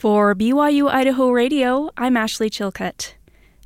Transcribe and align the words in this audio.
For 0.00 0.34
BYU 0.34 0.88
Idaho 0.88 1.28
Radio, 1.28 1.90
I'm 1.94 2.16
Ashley 2.16 2.48
Chilcutt. 2.48 3.12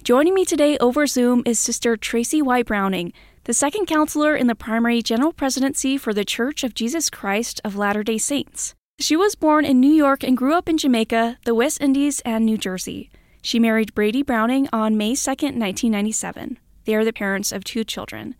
Joining 0.02 0.34
me 0.34 0.44
today 0.44 0.76
over 0.78 1.06
Zoom 1.06 1.44
is 1.46 1.60
Sister 1.60 1.96
Tracy 1.96 2.42
Y. 2.42 2.64
Browning, 2.64 3.12
the 3.44 3.54
second 3.54 3.86
counselor 3.86 4.34
in 4.34 4.48
the 4.48 4.56
primary 4.56 5.00
general 5.00 5.32
presidency 5.32 5.96
for 5.96 6.12
the 6.12 6.24
Church 6.24 6.64
of 6.64 6.74
Jesus 6.74 7.08
Christ 7.08 7.60
of 7.64 7.76
Latter 7.76 8.02
day 8.02 8.18
Saints. 8.18 8.74
She 8.98 9.14
was 9.14 9.36
born 9.36 9.64
in 9.64 9.78
New 9.78 9.92
York 9.92 10.24
and 10.24 10.36
grew 10.36 10.54
up 10.54 10.68
in 10.68 10.76
Jamaica, 10.76 11.38
the 11.44 11.54
West 11.54 11.80
Indies, 11.80 12.18
and 12.24 12.44
New 12.44 12.58
Jersey. 12.58 13.10
She 13.40 13.60
married 13.60 13.94
Brady 13.94 14.24
Browning 14.24 14.68
on 14.72 14.96
May 14.96 15.14
2, 15.14 15.30
1997. 15.30 16.58
They 16.84 16.96
are 16.96 17.04
the 17.04 17.12
parents 17.12 17.52
of 17.52 17.62
two 17.62 17.84
children. 17.84 18.34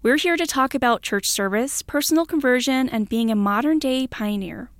We're 0.00 0.14
here 0.14 0.36
to 0.36 0.46
talk 0.46 0.76
about 0.76 1.02
church 1.02 1.28
service, 1.28 1.82
personal 1.82 2.24
conversion, 2.24 2.88
and 2.88 3.08
being 3.08 3.32
a 3.32 3.34
modern 3.34 3.80
day 3.80 4.06
pioneer. 4.06 4.70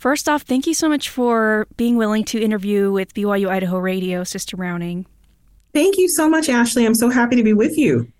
First 0.00 0.30
off, 0.30 0.44
thank 0.44 0.66
you 0.66 0.72
so 0.72 0.88
much 0.88 1.10
for 1.10 1.66
being 1.76 1.98
willing 1.98 2.24
to 2.24 2.40
interview 2.40 2.90
with 2.90 3.12
BYU 3.12 3.50
Idaho 3.50 3.76
Radio, 3.76 4.24
Sister 4.24 4.56
Browning. 4.56 5.04
Thank 5.74 5.98
you 5.98 6.08
so 6.08 6.26
much, 6.26 6.48
Ashley. 6.48 6.86
I'm 6.86 6.94
so 6.94 7.10
happy 7.10 7.36
to 7.36 7.42
be 7.42 7.52
with 7.52 7.76
you. 7.76 8.10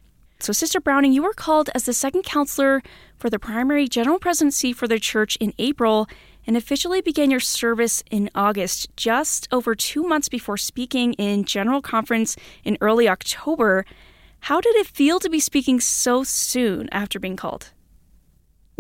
So, 0.41 0.53
Sister 0.53 0.79
Browning, 0.79 1.15
you 1.15 1.23
were 1.23 1.33
called 1.33 1.71
as 1.75 1.85
the 1.85 1.95
second 1.95 2.25
counselor 2.25 2.83
for 3.17 3.31
the 3.31 3.39
primary 3.39 3.89
general 3.89 4.19
presidency 4.19 4.75
for 4.75 4.87
the 4.87 5.01
church 5.01 5.37
in 5.37 5.55
April 5.59 6.07
and 6.47 6.55
officially 6.55 7.01
began 7.01 7.31
your 7.31 7.41
service 7.41 8.05
in 8.11 8.29
August, 8.35 8.95
just 8.95 9.49
over 9.51 9.75
two 9.75 10.03
months 10.03 10.29
before 10.29 10.59
speaking 10.59 11.15
in 11.15 11.45
General 11.45 11.81
Conference 11.81 12.37
in 12.63 12.77
early 12.83 13.09
October. 13.09 13.87
How 14.41 14.61
did 14.61 14.77
it 14.77 14.87
feel 14.87 15.19
to 15.19 15.31
be 15.31 15.41
speaking 15.41 15.81
so 15.81 16.25
soon 16.25 16.91
after 16.93 17.19
being 17.19 17.37
called? 17.37 17.71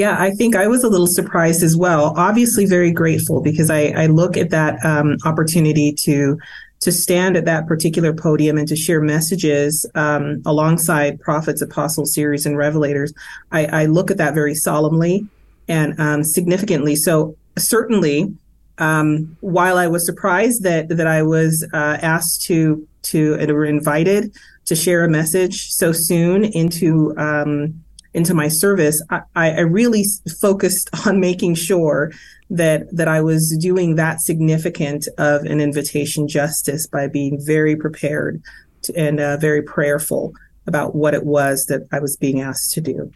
Yeah, 0.00 0.16
I 0.18 0.30
think 0.30 0.56
I 0.56 0.66
was 0.66 0.82
a 0.82 0.88
little 0.88 1.06
surprised 1.06 1.62
as 1.62 1.76
well. 1.76 2.14
Obviously, 2.16 2.64
very 2.64 2.90
grateful 2.90 3.42
because 3.42 3.68
I, 3.68 3.88
I 3.88 4.06
look 4.06 4.38
at 4.38 4.48
that 4.48 4.82
um, 4.82 5.18
opportunity 5.26 5.92
to 5.92 6.38
to 6.80 6.90
stand 6.90 7.36
at 7.36 7.44
that 7.44 7.66
particular 7.66 8.14
podium 8.14 8.56
and 8.56 8.66
to 8.68 8.76
share 8.76 9.02
messages 9.02 9.84
um, 9.94 10.40
alongside 10.46 11.20
prophets, 11.20 11.60
apostles, 11.60 12.14
seers, 12.14 12.46
and 12.46 12.56
revelators. 12.56 13.12
I, 13.52 13.66
I, 13.66 13.84
look 13.84 14.10
at 14.10 14.16
that 14.16 14.32
very 14.32 14.54
solemnly 14.54 15.26
and 15.68 16.00
um, 16.00 16.24
significantly. 16.24 16.96
So 16.96 17.36
certainly, 17.58 18.34
um, 18.78 19.36
while 19.40 19.76
I 19.76 19.86
was 19.86 20.06
surprised 20.06 20.62
that 20.62 20.88
that 20.88 21.06
I 21.06 21.22
was 21.22 21.62
uh, 21.74 21.98
asked 22.00 22.40
to 22.46 22.88
to 23.02 23.36
and 23.38 23.52
were 23.52 23.66
invited 23.66 24.34
to 24.64 24.74
share 24.74 25.04
a 25.04 25.10
message 25.10 25.68
so 25.68 25.92
soon 25.92 26.44
into 26.44 27.14
um, 27.18 27.84
into 28.12 28.34
my 28.34 28.48
service, 28.48 29.02
I, 29.10 29.22
I 29.34 29.60
really 29.60 30.04
focused 30.40 30.90
on 31.06 31.20
making 31.20 31.54
sure 31.54 32.12
that 32.50 32.94
that 32.94 33.08
I 33.08 33.20
was 33.20 33.56
doing 33.60 33.94
that 33.94 34.20
significant 34.20 35.06
of 35.18 35.42
an 35.42 35.60
invitation 35.60 36.26
justice 36.26 36.86
by 36.86 37.06
being 37.06 37.38
very 37.40 37.76
prepared 37.76 38.42
to, 38.82 38.96
and 38.96 39.20
uh, 39.20 39.36
very 39.36 39.62
prayerful 39.62 40.32
about 40.66 40.94
what 40.94 41.14
it 41.14 41.24
was 41.24 41.66
that 41.66 41.86
I 41.92 42.00
was 42.00 42.16
being 42.16 42.40
asked 42.40 42.72
to 42.74 42.80
do. 42.80 43.12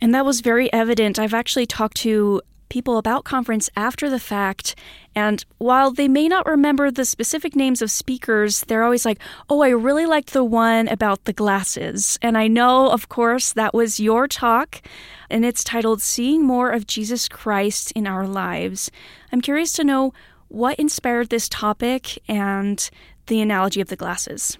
And 0.00 0.14
that 0.14 0.26
was 0.26 0.40
very 0.40 0.70
evident. 0.72 1.18
I've 1.18 1.34
actually 1.34 1.66
talked 1.66 1.96
to 1.98 2.42
people 2.68 2.98
about 2.98 3.24
conference 3.24 3.70
after 3.76 4.10
the 4.10 4.18
fact. 4.18 4.74
And 5.14 5.44
while 5.58 5.90
they 5.90 6.08
may 6.08 6.28
not 6.28 6.46
remember 6.46 6.90
the 6.90 7.04
specific 7.04 7.54
names 7.54 7.82
of 7.82 7.90
speakers, 7.90 8.60
they're 8.62 8.82
always 8.84 9.04
like, 9.04 9.20
oh, 9.48 9.62
I 9.62 9.68
really 9.68 10.06
liked 10.06 10.32
the 10.32 10.44
one 10.44 10.88
about 10.88 11.24
the 11.24 11.32
glasses. 11.32 12.18
And 12.22 12.36
I 12.36 12.48
know, 12.48 12.90
of 12.90 13.08
course, 13.08 13.52
that 13.52 13.74
was 13.74 14.00
your 14.00 14.26
talk, 14.26 14.82
and 15.30 15.44
it's 15.44 15.64
titled 15.64 16.02
Seeing 16.02 16.44
More 16.44 16.70
of 16.70 16.86
Jesus 16.86 17.28
Christ 17.28 17.92
in 17.92 18.06
Our 18.06 18.26
Lives. 18.26 18.90
I'm 19.32 19.40
curious 19.40 19.72
to 19.74 19.84
know 19.84 20.12
what 20.48 20.78
inspired 20.78 21.30
this 21.30 21.48
topic 21.48 22.18
and 22.28 22.90
the 23.26 23.40
analogy 23.40 23.80
of 23.80 23.88
the 23.88 23.96
glasses. 23.96 24.58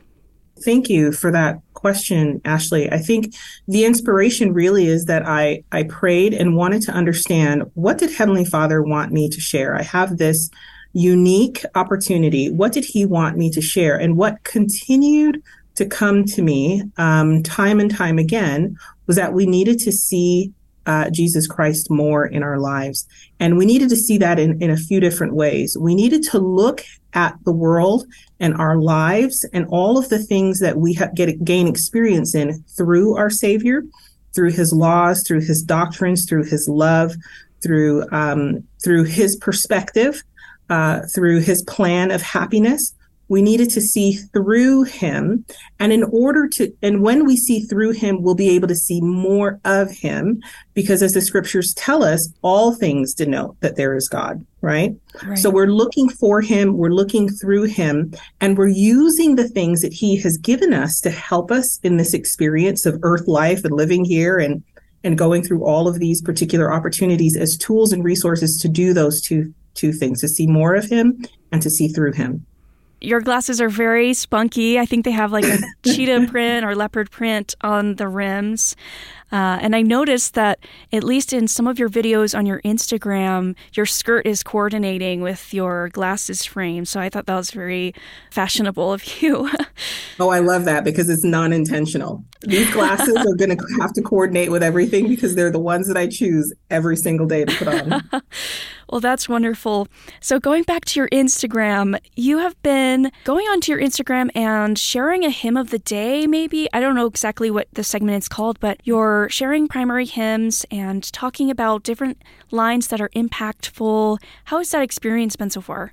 Thank 0.63 0.89
you 0.89 1.13
for 1.13 1.33
that 1.33 1.59
question, 1.73 2.41
Ashley. 2.45 2.91
I 2.91 2.99
think 2.99 3.35
the 3.67 3.85
inspiration 3.85 4.55
really 4.55 4.87
is 4.87 5.07
that 5.07 5.27
I, 5.27 5.65
I 5.73 5.83
prayed 5.85 6.33
and 6.33 6.57
wanted 6.57 6.83
to 6.83 6.93
understand 6.93 7.65
what 7.75 7.99
did 7.99 8.13
Heavenly 8.13 8.45
Father 8.45 8.83
want 8.83 9.13
me 9.13 9.29
to 9.29 9.41
share? 9.41 9.75
I 9.75 9.83
have 9.83 10.17
this 10.17 10.51
unique 10.93 11.65
opportunity. 11.75 12.51
What 12.51 12.73
did 12.73 12.85
he 12.85 13.05
want 13.05 13.37
me 13.37 13.51
to 13.51 13.61
share? 13.61 13.97
And 13.99 14.17
what 14.17 14.43
continued 14.45 15.43
to 15.75 15.85
come 15.85 16.25
to 16.25 16.41
me 16.41 16.85
um, 16.97 17.43
time 17.43 17.81
and 17.81 17.91
time 17.91 18.19
again 18.19 18.77
was 19.07 19.17
that 19.17 19.35
we 19.35 19.45
needed 19.45 19.79
to 19.81 19.93
see 19.93 20.53
uh, 20.87 21.11
Jesus 21.11 21.47
Christ 21.47 21.91
more 21.91 22.27
in 22.27 22.43
our 22.43 22.59
lives. 22.59 23.07
And 23.41 23.57
we 23.57 23.67
needed 23.67 23.89
to 23.91 23.97
see 23.97 24.19
that 24.19 24.39
in, 24.39 24.61
in 24.63 24.71
a 24.71 24.77
few 24.77 25.01
different 25.01 25.35
ways. 25.35 25.77
We 25.79 25.95
needed 25.95 26.23
to 26.25 26.39
look 26.39 26.85
at 27.15 27.37
the 27.45 27.53
world 27.53 28.07
and 28.41 28.55
our 28.55 28.77
lives 28.77 29.49
and 29.53 29.67
all 29.69 29.99
of 29.99 30.09
the 30.09 30.19
things 30.19 30.61
that 30.61 30.77
we 30.77 30.95
ha- 30.95 31.11
get 31.15 31.45
gain 31.45 31.67
experience 31.67 32.35
in 32.35 32.63
through 32.77 33.17
our 33.17 33.31
Savior, 33.31 33.83
through 34.35 34.51
His 34.51 34.73
laws, 34.73 35.23
through 35.27 35.43
His 35.43 35.63
doctrines, 35.63 36.27
through 36.27 36.45
His 36.45 36.69
love, 36.69 37.15
through 37.63 38.05
um, 38.11 38.65
through 38.83 39.05
His 39.05 39.37
perspective, 39.37 40.23
uh, 40.69 41.03
through 41.15 41.41
His 41.41 41.63
plan 41.63 42.11
of 42.11 42.21
happiness 42.21 42.95
we 43.29 43.43
needed 43.43 43.71
to 43.71 43.81
see 43.81 44.13
through 44.13 44.85
him. 44.85 45.45
And 45.79 45.93
in 45.93 46.05
order 46.05 46.49
to 46.49 46.73
and 46.83 47.03
when 47.03 47.25
we 47.25 47.37
see 47.37 47.61
through 47.61 47.93
him 47.93 48.23
we'll 48.23 48.35
be 48.35 48.51
able 48.51 48.69
to 48.69 48.75
see 48.75 49.01
more 49.01 49.61
of 49.65 49.91
him 49.91 50.43
because 50.75 51.03
as 51.03 51.15
the 51.15 51.21
scriptures 51.21 51.75
tell 51.75 52.03
us 52.03 52.33
all 52.43 52.75
things 52.75 53.15
denote 53.15 53.59
that 53.61 53.77
there 53.77 53.95
is 53.97 54.09
god 54.09 54.45
right? 54.61 54.95
right. 55.25 55.39
So 55.39 55.51
we're 55.51 55.67
looking 55.67 56.09
for 56.09 56.41
him 56.41 56.77
we're 56.77 56.89
looking 56.91 57.29
through 57.29 57.65
him 57.65 58.13
and 58.41 58.57
we're 58.57 58.69
using 58.69 59.37
the 59.37 59.49
things 59.49 59.83
that 59.83 59.93
he 59.93 60.17
has 60.21 60.39
given 60.39 60.73
us 60.73 61.01
to 61.01 61.11
help 61.11 61.51
us 61.51 61.79
in 61.83 61.97
this 61.97 62.15
experience 62.15 62.87
of 62.87 62.99
earth 63.03 63.27
life 63.27 63.65
and 63.65 63.75
living 63.75 64.05
here 64.05 64.39
and 64.39 64.63
and 65.03 65.19
going 65.19 65.43
through 65.43 65.63
all 65.65 65.87
of 65.87 65.99
these 65.99 66.23
particular 66.23 66.73
opportunities 66.73 67.37
as 67.37 67.59
tools 67.59 67.93
and 67.93 68.05
resources 68.05 68.59
to 68.59 68.69
do 68.69 68.95
those 68.95 69.21
two 69.21 69.53
two 69.75 69.93
things 69.93 70.21
to 70.21 70.29
see 70.29 70.47
more 70.47 70.75
of 70.75 70.87
him 70.87 71.23
and 71.53 71.61
to 71.63 71.71
see 71.71 71.89
through 71.89 72.13
him 72.13 72.47
your 73.05 73.21
glasses 73.21 73.61
are 73.61 73.69
very 73.69 74.15
spunky. 74.15 74.79
I 74.79 74.87
think 74.87 75.05
they 75.05 75.11
have 75.13 75.33
like 75.33 75.45
a 75.45 75.59
cheetah 75.85 76.27
print 76.29 76.65
or 76.65 76.75
leopard 76.75 77.11
print 77.11 77.55
on 77.61 77.97
the 77.97 78.09
rims. 78.09 78.75
Uh, 79.33 79.59
and 79.61 79.75
I 79.75 79.83
noticed 79.83 80.35
that, 80.35 80.61
at 80.93 81.03
least 81.03 81.33
in 81.33 81.49
some 81.49 81.67
of 81.67 81.77
your 81.77 81.89
videos 81.89 82.39
on 82.39 82.47
your 82.47 82.61
Instagram, 82.63 83.57
your 83.73 83.85
skirt 83.85 84.27
is 84.27 84.45
coordinating 84.45 85.23
with 85.23 85.53
your 85.53 85.89
glasses 85.89 86.45
frame. 86.45 86.85
So 86.85 87.01
I 87.01 87.09
thought 87.09 87.27
that 87.27 87.35
was 87.37 87.51
very 87.51 87.95
fashionable 88.31 88.93
of 88.93 89.21
you. 89.21 89.51
oh, 90.21 90.29
I 90.29 90.39
love 90.39 90.67
that 90.67 90.85
because 90.85 91.09
it's 91.09 91.25
non 91.25 91.53
intentional. 91.53 92.23
These 92.43 92.71
glasses 92.73 93.17
are 93.17 93.35
going 93.35 93.57
to 93.57 93.67
have 93.81 93.93
to 93.95 94.03
coordinate 94.03 94.53
with 94.53 94.63
everything 94.63 95.09
because 95.09 95.35
they're 95.35 95.51
the 95.51 95.59
ones 95.59 95.89
that 95.89 95.97
I 95.97 96.07
choose 96.07 96.53
every 96.71 96.97
single 96.97 97.27
day 97.27 97.45
to 97.45 97.57
put 97.57 97.69
on. 97.69 98.23
Well, 98.89 99.01
that's 99.01 99.29
wonderful. 99.29 99.89
So, 100.21 100.39
going 100.39 100.63
back 100.65 100.85
to 100.87 101.01
your 101.01 101.09
Instagram, 101.09 101.99
you 102.17 102.39
have 102.39 102.61
been 102.63 103.11
going 103.25 103.47
onto 103.47 103.73
your 103.73 103.81
Instagram 103.81 104.31
and 104.35 104.79
sharing 104.79 105.25
a 105.25 105.31
hymn 105.31 105.57
of 105.57 105.71
the 105.71 105.79
day, 105.79 106.27
maybe. 106.27 106.69
I 106.73 106.81
don't 106.81 106.95
know 106.95 107.07
exactly 107.07 107.51
what 107.51 107.69
the 107.73 107.85
segment 107.85 108.19
is 108.23 108.29
called, 108.29 108.61
but 108.61 108.81
you're 108.85 109.29
sharing 109.31 109.69
primary 109.69 110.07
hymns 110.07 110.65
and 110.71 111.03
talking 111.13 111.51
about 111.51 111.83
different 111.83 112.23
lines 112.51 112.89
that 112.89 113.01
are 113.01 113.11
impactful. 113.11 114.19
How 114.45 114.59
has 114.59 114.71
that 114.71 114.83
experience 114.83 115.37
been 115.37 115.51
so 115.51 115.61
far? 115.61 115.93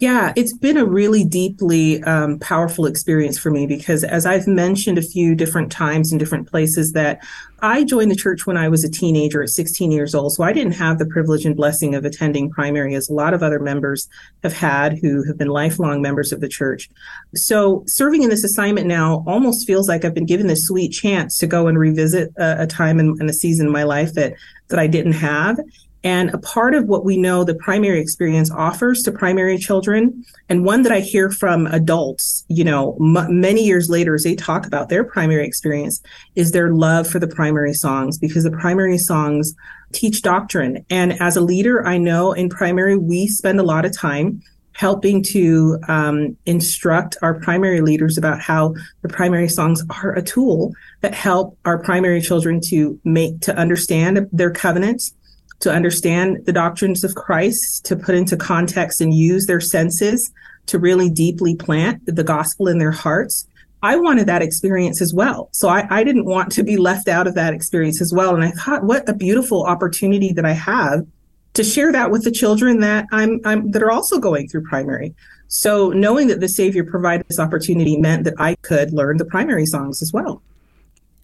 Yeah, 0.00 0.32
it's 0.36 0.52
been 0.52 0.76
a 0.76 0.84
really 0.84 1.24
deeply 1.24 2.00
um, 2.04 2.38
powerful 2.38 2.86
experience 2.86 3.36
for 3.36 3.50
me 3.50 3.66
because, 3.66 4.04
as 4.04 4.26
I've 4.26 4.46
mentioned 4.46 4.96
a 4.96 5.02
few 5.02 5.34
different 5.34 5.72
times 5.72 6.12
in 6.12 6.18
different 6.18 6.48
places, 6.48 6.92
that 6.92 7.20
I 7.62 7.82
joined 7.82 8.12
the 8.12 8.16
church 8.16 8.46
when 8.46 8.56
I 8.56 8.68
was 8.68 8.84
a 8.84 8.90
teenager 8.90 9.42
at 9.42 9.48
16 9.48 9.90
years 9.90 10.14
old. 10.14 10.34
So 10.34 10.44
I 10.44 10.52
didn't 10.52 10.74
have 10.74 10.98
the 10.98 11.06
privilege 11.06 11.44
and 11.44 11.56
blessing 11.56 11.96
of 11.96 12.04
attending 12.04 12.48
primary 12.48 12.94
as 12.94 13.08
a 13.08 13.12
lot 13.12 13.34
of 13.34 13.42
other 13.42 13.58
members 13.58 14.08
have 14.44 14.52
had 14.52 15.00
who 15.00 15.24
have 15.24 15.36
been 15.36 15.48
lifelong 15.48 16.00
members 16.00 16.30
of 16.30 16.40
the 16.40 16.48
church. 16.48 16.88
So 17.34 17.82
serving 17.88 18.22
in 18.22 18.30
this 18.30 18.44
assignment 18.44 18.86
now 18.86 19.24
almost 19.26 19.66
feels 19.66 19.88
like 19.88 20.04
I've 20.04 20.14
been 20.14 20.26
given 20.26 20.46
this 20.46 20.66
sweet 20.66 20.90
chance 20.90 21.38
to 21.38 21.48
go 21.48 21.66
and 21.66 21.76
revisit 21.76 22.30
a, 22.36 22.62
a 22.62 22.66
time 22.68 23.00
and 23.00 23.28
a 23.28 23.32
season 23.32 23.66
in 23.66 23.72
my 23.72 23.82
life 23.82 24.14
that 24.14 24.34
that 24.68 24.78
I 24.78 24.86
didn't 24.86 25.12
have. 25.14 25.58
And 26.04 26.30
a 26.30 26.38
part 26.38 26.74
of 26.74 26.84
what 26.84 27.04
we 27.04 27.16
know 27.16 27.42
the 27.42 27.54
primary 27.54 28.00
experience 28.00 28.50
offers 28.50 29.02
to 29.02 29.12
primary 29.12 29.58
children, 29.58 30.24
and 30.48 30.64
one 30.64 30.82
that 30.82 30.92
I 30.92 31.00
hear 31.00 31.30
from 31.30 31.66
adults, 31.66 32.44
you 32.48 32.62
know, 32.62 32.96
m- 33.00 33.40
many 33.40 33.64
years 33.64 33.90
later 33.90 34.14
as 34.14 34.22
they 34.22 34.36
talk 34.36 34.66
about 34.66 34.88
their 34.88 35.02
primary 35.02 35.44
experience, 35.44 36.00
is 36.36 36.52
their 36.52 36.72
love 36.72 37.08
for 37.08 37.18
the 37.18 37.26
primary 37.26 37.74
songs 37.74 38.16
because 38.16 38.44
the 38.44 38.50
primary 38.52 38.98
songs 38.98 39.54
teach 39.92 40.22
doctrine. 40.22 40.84
And 40.88 41.20
as 41.20 41.36
a 41.36 41.40
leader, 41.40 41.84
I 41.86 41.98
know 41.98 42.32
in 42.32 42.48
primary, 42.48 42.96
we 42.96 43.26
spend 43.26 43.58
a 43.58 43.64
lot 43.64 43.84
of 43.84 43.96
time 43.96 44.40
helping 44.78 45.24
to 45.24 45.76
um, 45.88 46.36
instruct 46.46 47.16
our 47.20 47.34
primary 47.40 47.80
leaders 47.80 48.16
about 48.16 48.40
how 48.40 48.72
the 49.02 49.08
primary 49.08 49.48
songs 49.48 49.82
are 49.90 50.14
a 50.14 50.22
tool 50.22 50.72
that 51.00 51.12
help 51.12 51.58
our 51.64 51.78
primary 51.78 52.20
children 52.20 52.60
to 52.60 52.98
make 53.02 53.40
to 53.40 53.56
understand 53.56 54.28
their 54.30 54.52
covenants 54.52 55.12
to 55.60 55.72
understand 55.72 56.44
the 56.46 56.52
doctrines 56.52 57.04
of 57.04 57.14
Christ, 57.14 57.84
to 57.86 57.96
put 57.96 58.14
into 58.14 58.36
context 58.36 59.00
and 59.00 59.12
use 59.12 59.46
their 59.46 59.60
senses 59.60 60.30
to 60.66 60.78
really 60.78 61.10
deeply 61.10 61.56
plant 61.56 62.04
the 62.06 62.24
gospel 62.24 62.68
in 62.68 62.78
their 62.78 62.92
hearts. 62.92 63.46
I 63.82 63.96
wanted 63.96 64.26
that 64.26 64.42
experience 64.42 65.00
as 65.00 65.14
well. 65.14 65.48
So 65.52 65.68
I, 65.68 65.86
I 65.90 66.04
didn't 66.04 66.24
want 66.24 66.52
to 66.52 66.62
be 66.62 66.76
left 66.76 67.08
out 67.08 67.26
of 67.26 67.34
that 67.34 67.54
experience 67.54 68.00
as 68.00 68.12
well. 68.12 68.34
And 68.34 68.44
I 68.44 68.50
thought, 68.50 68.84
what 68.84 69.08
a 69.08 69.14
beautiful 69.14 69.64
opportunity 69.64 70.32
that 70.32 70.44
I 70.44 70.52
have 70.52 71.06
to 71.54 71.64
share 71.64 71.92
that 71.92 72.10
with 72.10 72.24
the 72.24 72.30
children 72.30 72.80
that 72.80 73.06
I'm, 73.12 73.40
I'm 73.44 73.70
that 73.70 73.82
are 73.82 73.90
also 73.90 74.18
going 74.18 74.48
through 74.48 74.64
primary. 74.64 75.14
So 75.48 75.90
knowing 75.90 76.28
that 76.28 76.40
the 76.40 76.48
Savior 76.48 76.84
provided 76.84 77.26
this 77.28 77.38
opportunity 77.38 77.96
meant 77.96 78.24
that 78.24 78.34
I 78.38 78.54
could 78.56 78.92
learn 78.92 79.16
the 79.16 79.24
primary 79.24 79.64
songs 79.64 80.02
as 80.02 80.12
well. 80.12 80.42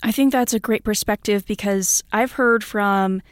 I 0.02 0.12
think 0.12 0.32
that's 0.32 0.54
a 0.54 0.60
great 0.60 0.84
perspective 0.84 1.44
because 1.46 2.02
I've 2.12 2.32
heard 2.32 2.64
from 2.64 3.22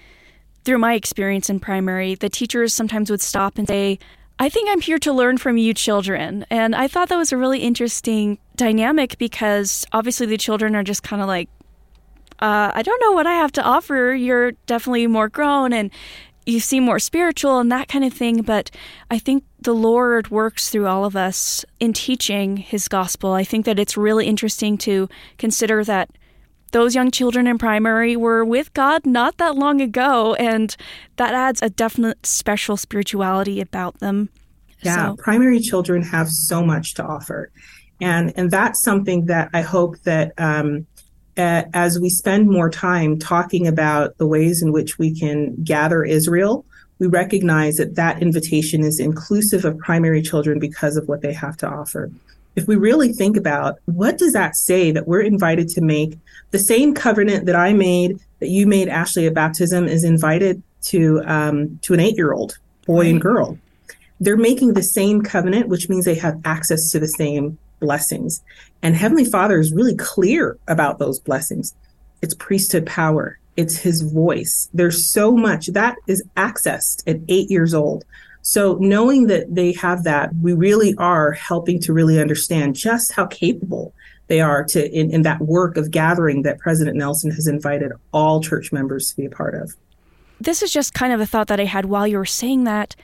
through 0.64 0.78
my 0.78 0.94
experience 0.94 1.50
in 1.50 1.60
primary, 1.60 2.14
the 2.14 2.28
teachers 2.28 2.72
sometimes 2.72 3.10
would 3.10 3.20
stop 3.20 3.58
and 3.58 3.66
say, 3.66 3.98
I 4.38 4.48
think 4.48 4.68
I'm 4.70 4.80
here 4.80 4.98
to 4.98 5.12
learn 5.12 5.38
from 5.38 5.56
you 5.56 5.74
children. 5.74 6.46
And 6.50 6.74
I 6.74 6.88
thought 6.88 7.08
that 7.10 7.16
was 7.16 7.32
a 7.32 7.36
really 7.36 7.60
interesting 7.60 8.38
dynamic 8.56 9.18
because 9.18 9.84
obviously 9.92 10.26
the 10.26 10.38
children 10.38 10.74
are 10.74 10.82
just 10.82 11.02
kind 11.02 11.22
of 11.22 11.28
like, 11.28 11.48
uh, 12.40 12.72
I 12.74 12.82
don't 12.82 13.00
know 13.00 13.12
what 13.12 13.26
I 13.26 13.34
have 13.34 13.52
to 13.52 13.62
offer. 13.62 14.14
You're 14.14 14.52
definitely 14.66 15.06
more 15.06 15.28
grown 15.28 15.72
and 15.72 15.90
you 16.44 16.58
seem 16.58 16.82
more 16.82 16.98
spiritual 16.98 17.60
and 17.60 17.70
that 17.70 17.88
kind 17.88 18.04
of 18.04 18.12
thing. 18.12 18.42
But 18.42 18.70
I 19.10 19.18
think 19.18 19.44
the 19.60 19.74
Lord 19.74 20.30
works 20.30 20.70
through 20.70 20.88
all 20.88 21.04
of 21.04 21.14
us 21.14 21.64
in 21.78 21.92
teaching 21.92 22.56
his 22.56 22.88
gospel. 22.88 23.32
I 23.32 23.44
think 23.44 23.64
that 23.66 23.78
it's 23.78 23.96
really 23.96 24.26
interesting 24.26 24.76
to 24.78 25.08
consider 25.38 25.84
that 25.84 26.10
those 26.72 26.94
young 26.94 27.10
children 27.10 27.46
in 27.46 27.58
primary 27.58 28.16
were 28.16 28.44
with 28.44 28.74
God 28.74 29.06
not 29.06 29.38
that 29.38 29.56
long 29.56 29.80
ago, 29.80 30.34
and 30.34 30.74
that 31.16 31.34
adds 31.34 31.62
a 31.62 31.70
definite 31.70 32.26
special 32.26 32.76
spirituality 32.76 33.60
about 33.60 34.00
them. 34.00 34.30
Yeah, 34.82 35.10
so. 35.10 35.16
primary 35.16 35.60
children 35.60 36.02
have 36.02 36.28
so 36.28 36.64
much 36.64 36.94
to 36.94 37.04
offer, 37.04 37.50
and 38.00 38.32
and 38.36 38.50
that's 38.50 38.82
something 38.82 39.26
that 39.26 39.50
I 39.52 39.62
hope 39.62 39.98
that 40.02 40.32
um, 40.38 40.86
uh, 41.36 41.62
as 41.72 42.00
we 42.00 42.08
spend 42.08 42.50
more 42.50 42.68
time 42.68 43.18
talking 43.18 43.66
about 43.66 44.18
the 44.18 44.26
ways 44.26 44.62
in 44.62 44.72
which 44.72 44.98
we 44.98 45.18
can 45.18 45.54
gather 45.62 46.04
Israel, 46.04 46.64
we 46.98 47.06
recognize 47.06 47.76
that 47.76 47.94
that 47.94 48.22
invitation 48.22 48.82
is 48.82 48.98
inclusive 48.98 49.64
of 49.64 49.78
primary 49.78 50.22
children 50.22 50.58
because 50.58 50.96
of 50.96 51.06
what 51.06 51.20
they 51.20 51.32
have 51.32 51.56
to 51.58 51.68
offer 51.68 52.10
if 52.56 52.66
we 52.66 52.76
really 52.76 53.12
think 53.12 53.36
about 53.36 53.78
what 53.86 54.18
does 54.18 54.32
that 54.32 54.56
say 54.56 54.90
that 54.90 55.08
we're 55.08 55.22
invited 55.22 55.68
to 55.68 55.80
make 55.80 56.18
the 56.50 56.58
same 56.58 56.94
covenant 56.94 57.46
that 57.46 57.56
I 57.56 57.72
made 57.72 58.20
that 58.40 58.48
you 58.48 58.66
made 58.66 58.88
Ashley 58.88 59.26
at 59.26 59.34
baptism 59.34 59.86
is 59.88 60.04
invited 60.04 60.62
to 60.82 61.22
um, 61.24 61.78
to 61.82 61.94
an 61.94 62.00
eight 62.00 62.16
year 62.16 62.32
old 62.32 62.58
boy 62.86 63.08
and 63.08 63.20
girl. 63.20 63.58
They're 64.20 64.36
making 64.36 64.74
the 64.74 64.82
same 64.82 65.22
covenant, 65.22 65.68
which 65.68 65.88
means 65.88 66.04
they 66.04 66.14
have 66.16 66.40
access 66.44 66.90
to 66.92 67.00
the 67.00 67.08
same 67.08 67.58
blessings. 67.80 68.42
And 68.82 68.94
Heavenly 68.94 69.24
Father 69.24 69.58
is 69.58 69.72
really 69.72 69.96
clear 69.96 70.56
about 70.68 70.98
those 70.98 71.18
blessings. 71.18 71.74
It's 72.20 72.34
priesthood 72.34 72.86
power. 72.86 73.38
It's 73.56 73.76
his 73.76 74.02
voice. 74.02 74.68
There's 74.72 75.06
so 75.06 75.32
much 75.32 75.66
that 75.68 75.96
is 76.06 76.22
accessed 76.36 77.02
at 77.06 77.20
eight 77.28 77.50
years 77.50 77.74
old. 77.74 78.04
So 78.42 78.76
knowing 78.80 79.28
that 79.28 79.54
they 79.54 79.72
have 79.74 80.02
that, 80.04 80.34
we 80.40 80.52
really 80.52 80.94
are 80.98 81.32
helping 81.32 81.80
to 81.80 81.92
really 81.92 82.20
understand 82.20 82.74
just 82.74 83.12
how 83.12 83.26
capable 83.26 83.94
they 84.26 84.40
are 84.40 84.64
to 84.64 84.90
in, 84.90 85.10
in 85.10 85.22
that 85.22 85.40
work 85.40 85.76
of 85.76 85.90
gathering 85.90 86.42
that 86.42 86.58
President 86.58 86.96
Nelson 86.96 87.30
has 87.30 87.46
invited 87.46 87.92
all 88.12 88.40
church 88.42 88.72
members 88.72 89.10
to 89.10 89.16
be 89.16 89.26
a 89.26 89.30
part 89.30 89.54
of. 89.54 89.76
This 90.40 90.62
is 90.62 90.72
just 90.72 90.92
kind 90.92 91.12
of 91.12 91.20
a 91.20 91.26
thought 91.26 91.46
that 91.46 91.60
I 91.60 91.64
had 91.66 91.84
while 91.84 92.06
you 92.06 92.18
were 92.18 92.24
saying 92.24 92.64
that 92.64 92.96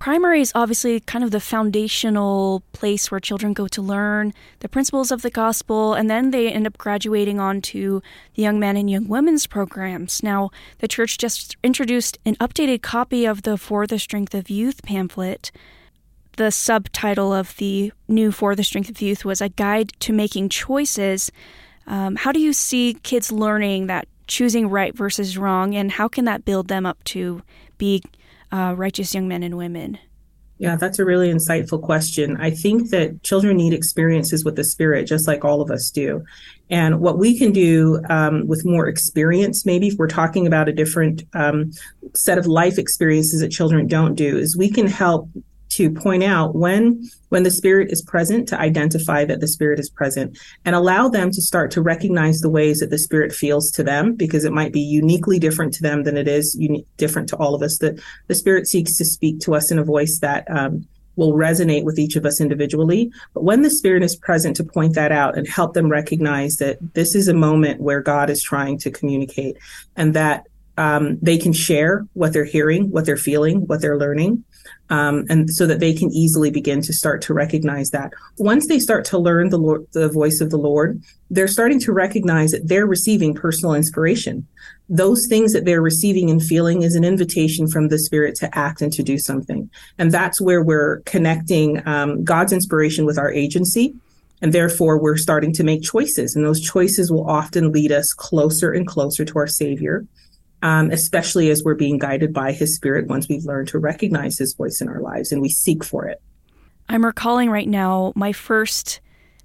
primary 0.00 0.40
is 0.40 0.50
obviously 0.54 0.98
kind 0.98 1.22
of 1.22 1.30
the 1.30 1.38
foundational 1.38 2.62
place 2.72 3.10
where 3.10 3.20
children 3.20 3.52
go 3.52 3.68
to 3.68 3.82
learn 3.82 4.32
the 4.60 4.68
principles 4.68 5.12
of 5.12 5.22
the 5.22 5.30
gospel, 5.30 5.94
and 5.94 6.10
then 6.10 6.30
they 6.30 6.50
end 6.50 6.66
up 6.66 6.76
graduating 6.78 7.38
on 7.38 7.60
to 7.60 8.02
the 8.34 8.42
young 8.42 8.58
men 8.58 8.76
and 8.76 8.90
young 8.90 9.06
women's 9.06 9.46
programs. 9.46 10.22
Now, 10.22 10.50
the 10.78 10.88
church 10.88 11.18
just 11.18 11.56
introduced 11.62 12.18
an 12.24 12.34
updated 12.36 12.82
copy 12.82 13.26
of 13.26 13.42
the 13.42 13.58
For 13.58 13.86
the 13.86 13.98
Strength 13.98 14.34
of 14.34 14.50
Youth 14.50 14.82
pamphlet. 14.82 15.52
The 16.38 16.50
subtitle 16.50 17.34
of 17.34 17.54
the 17.58 17.92
new 18.08 18.32
For 18.32 18.56
the 18.56 18.64
Strength 18.64 18.88
of 18.88 19.02
Youth 19.02 19.26
was 19.26 19.42
A 19.42 19.50
Guide 19.50 19.92
to 20.00 20.14
Making 20.14 20.48
Choices. 20.48 21.30
Um, 21.86 22.16
how 22.16 22.32
do 22.32 22.40
you 22.40 22.54
see 22.54 22.96
kids 23.02 23.30
learning 23.30 23.86
that 23.88 24.08
choosing 24.26 24.70
right 24.70 24.96
versus 24.96 25.36
wrong, 25.36 25.74
and 25.74 25.90
how 25.92 26.08
can 26.08 26.24
that 26.24 26.46
build 26.46 26.68
them 26.68 26.86
up 26.86 27.04
to 27.04 27.42
be 27.76 28.02
uh, 28.52 28.74
righteous 28.76 29.14
young 29.14 29.28
men 29.28 29.42
and 29.42 29.56
women? 29.56 29.98
Yeah, 30.58 30.76
that's 30.76 30.98
a 30.98 31.06
really 31.06 31.32
insightful 31.32 31.80
question. 31.80 32.36
I 32.36 32.50
think 32.50 32.90
that 32.90 33.22
children 33.22 33.56
need 33.56 33.72
experiences 33.72 34.44
with 34.44 34.56
the 34.56 34.64
Spirit, 34.64 35.06
just 35.06 35.26
like 35.26 35.42
all 35.42 35.62
of 35.62 35.70
us 35.70 35.88
do. 35.90 36.22
And 36.68 37.00
what 37.00 37.16
we 37.16 37.38
can 37.38 37.50
do 37.50 38.02
um, 38.10 38.46
with 38.46 38.62
more 38.66 38.86
experience, 38.86 39.64
maybe 39.64 39.88
if 39.88 39.94
we're 39.96 40.06
talking 40.06 40.46
about 40.46 40.68
a 40.68 40.72
different 40.72 41.22
um, 41.32 41.70
set 42.14 42.36
of 42.36 42.46
life 42.46 42.78
experiences 42.78 43.40
that 43.40 43.48
children 43.48 43.86
don't 43.86 44.14
do, 44.14 44.36
is 44.36 44.54
we 44.54 44.70
can 44.70 44.86
help 44.86 45.30
to 45.70 45.90
point 45.90 46.22
out 46.22 46.54
when 46.54 47.08
when 47.28 47.44
the 47.44 47.50
spirit 47.50 47.90
is 47.90 48.02
present 48.02 48.48
to 48.48 48.58
identify 48.58 49.24
that 49.24 49.40
the 49.40 49.48
spirit 49.48 49.78
is 49.78 49.88
present 49.88 50.36
and 50.64 50.74
allow 50.74 51.08
them 51.08 51.30
to 51.30 51.40
start 51.40 51.70
to 51.70 51.80
recognize 51.80 52.40
the 52.40 52.50
ways 52.50 52.80
that 52.80 52.90
the 52.90 52.98
spirit 52.98 53.32
feels 53.32 53.70
to 53.70 53.82
them 53.82 54.14
because 54.14 54.44
it 54.44 54.52
might 54.52 54.72
be 54.72 54.80
uniquely 54.80 55.38
different 55.38 55.72
to 55.72 55.82
them 55.82 56.02
than 56.02 56.16
it 56.16 56.26
is 56.26 56.56
uni- 56.58 56.84
different 56.96 57.28
to 57.28 57.36
all 57.36 57.54
of 57.54 57.62
us. 57.62 57.78
That 57.78 58.00
the 58.26 58.34
spirit 58.34 58.66
seeks 58.66 58.96
to 58.96 59.04
speak 59.04 59.40
to 59.40 59.54
us 59.54 59.70
in 59.70 59.78
a 59.78 59.84
voice 59.84 60.18
that 60.20 60.44
um, 60.50 60.86
will 61.16 61.34
resonate 61.34 61.84
with 61.84 61.98
each 61.98 62.16
of 62.16 62.24
us 62.24 62.40
individually. 62.40 63.12
But 63.34 63.44
when 63.44 63.62
the 63.62 63.70
spirit 63.70 64.02
is 64.02 64.16
present 64.16 64.56
to 64.56 64.64
point 64.64 64.94
that 64.94 65.12
out 65.12 65.36
and 65.36 65.46
help 65.46 65.74
them 65.74 65.88
recognize 65.88 66.56
that 66.56 66.78
this 66.94 67.14
is 67.14 67.28
a 67.28 67.34
moment 67.34 67.80
where 67.80 68.00
god 68.00 68.30
is 68.30 68.42
trying 68.42 68.78
to 68.78 68.90
communicate 68.90 69.56
and 69.96 70.14
that 70.14 70.46
um, 70.80 71.18
they 71.20 71.38
can 71.38 71.52
share 71.52 72.06
what 72.14 72.32
they're 72.32 72.52
hearing 72.56 72.90
what 72.90 73.04
they're 73.06 73.16
feeling 73.28 73.56
what 73.66 73.80
they're 73.80 73.98
learning 73.98 74.44
um, 74.90 75.24
and 75.28 75.48
so 75.48 75.66
that 75.66 75.78
they 75.78 75.92
can 75.92 76.10
easily 76.10 76.50
begin 76.50 76.82
to 76.82 76.92
start 76.92 77.22
to 77.22 77.34
recognize 77.34 77.90
that. 77.90 78.12
Once 78.38 78.66
they 78.66 78.80
start 78.80 79.04
to 79.06 79.18
learn 79.18 79.50
the 79.50 79.58
Lord, 79.58 79.86
the 79.92 80.08
voice 80.08 80.40
of 80.40 80.50
the 80.50 80.58
Lord, 80.58 81.00
they're 81.30 81.48
starting 81.48 81.78
to 81.80 81.92
recognize 81.92 82.50
that 82.50 82.66
they're 82.66 82.86
receiving 82.86 83.32
personal 83.32 83.74
inspiration. 83.74 84.46
Those 84.88 85.28
things 85.28 85.52
that 85.52 85.64
they're 85.64 85.80
receiving 85.80 86.28
and 86.28 86.42
feeling 86.42 86.82
is 86.82 86.96
an 86.96 87.04
invitation 87.04 87.68
from 87.68 87.88
the 87.88 88.00
Spirit 88.00 88.34
to 88.36 88.58
act 88.58 88.82
and 88.82 88.92
to 88.92 89.04
do 89.04 89.16
something. 89.16 89.70
And 89.96 90.10
that's 90.10 90.40
where 90.40 90.62
we're 90.62 91.00
connecting 91.06 91.86
um, 91.86 92.24
God's 92.24 92.52
inspiration 92.52 93.06
with 93.06 93.16
our 93.18 93.30
agency. 93.30 93.94
And 94.42 94.52
therefore, 94.52 94.98
we're 94.98 95.18
starting 95.18 95.52
to 95.52 95.62
make 95.62 95.82
choices. 95.82 96.34
And 96.34 96.44
those 96.44 96.60
choices 96.60 97.12
will 97.12 97.30
often 97.30 97.70
lead 97.70 97.92
us 97.92 98.12
closer 98.12 98.72
and 98.72 98.86
closer 98.86 99.24
to 99.24 99.38
our 99.38 99.46
Savior 99.46 100.04
um, 100.62 100.90
especially 100.90 101.50
as 101.50 101.62
we're 101.64 101.74
being 101.74 101.98
guided 101.98 102.32
by 102.32 102.52
His 102.52 102.74
Spirit 102.74 103.06
once 103.06 103.28
we've 103.28 103.44
learned 103.44 103.68
to 103.68 103.78
recognize 103.78 104.38
His 104.38 104.54
voice 104.54 104.80
in 104.80 104.88
our 104.88 105.00
lives 105.00 105.32
and 105.32 105.40
we 105.40 105.48
seek 105.48 105.84
for 105.84 106.06
it. 106.06 106.20
I'm 106.88 107.04
recalling 107.04 107.50
right 107.50 107.68
now 107.68 108.12
my 108.16 108.32
first 108.32 109.00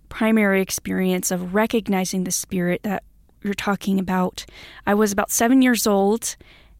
primary 0.10 0.62
experience 0.62 1.32
of 1.32 1.54
recognizing 1.54 2.24
the 2.24 2.32
Spirit 2.32 2.82
that 2.84 3.04
you're 3.44 3.54
talking 3.54 4.00
about. 4.00 4.46
I 4.88 4.94
was 4.94 5.12
about 5.12 5.32
seven 5.32 5.62
years 5.62 5.86
old 5.86 6.36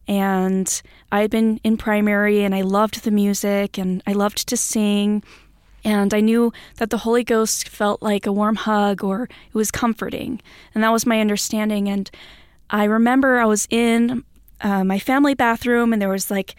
and 0.08 0.82
I 1.10 1.20
had 1.20 1.30
been 1.30 1.60
in 1.64 1.76
primary 1.76 2.42
and 2.42 2.54
I 2.54 2.62
loved 2.62 3.04
the 3.04 3.10
music 3.10 3.78
and 3.78 4.02
I 4.06 4.12
loved 4.12 4.48
to 4.48 4.56
sing. 4.56 5.22
And 5.84 6.12
I 6.12 6.20
knew 6.20 6.52
that 6.78 6.90
the 6.90 6.98
Holy 6.98 7.22
Ghost 7.22 7.68
felt 7.68 8.02
like 8.02 8.26
a 8.26 8.32
warm 8.32 8.56
hug 8.56 9.04
or 9.04 9.24
it 9.24 9.54
was 9.54 9.70
comforting. 9.70 10.40
And 10.74 10.82
that 10.82 10.92
was 10.92 11.06
my 11.06 11.20
understanding. 11.20 11.88
And 11.88 12.10
I 12.70 12.84
remember 12.84 13.38
I 13.38 13.46
was 13.46 13.66
in 13.70 14.24
uh, 14.60 14.84
my 14.84 14.98
family 14.98 15.34
bathroom 15.34 15.92
and 15.92 16.00
there 16.00 16.08
was 16.08 16.30
like 16.30 16.56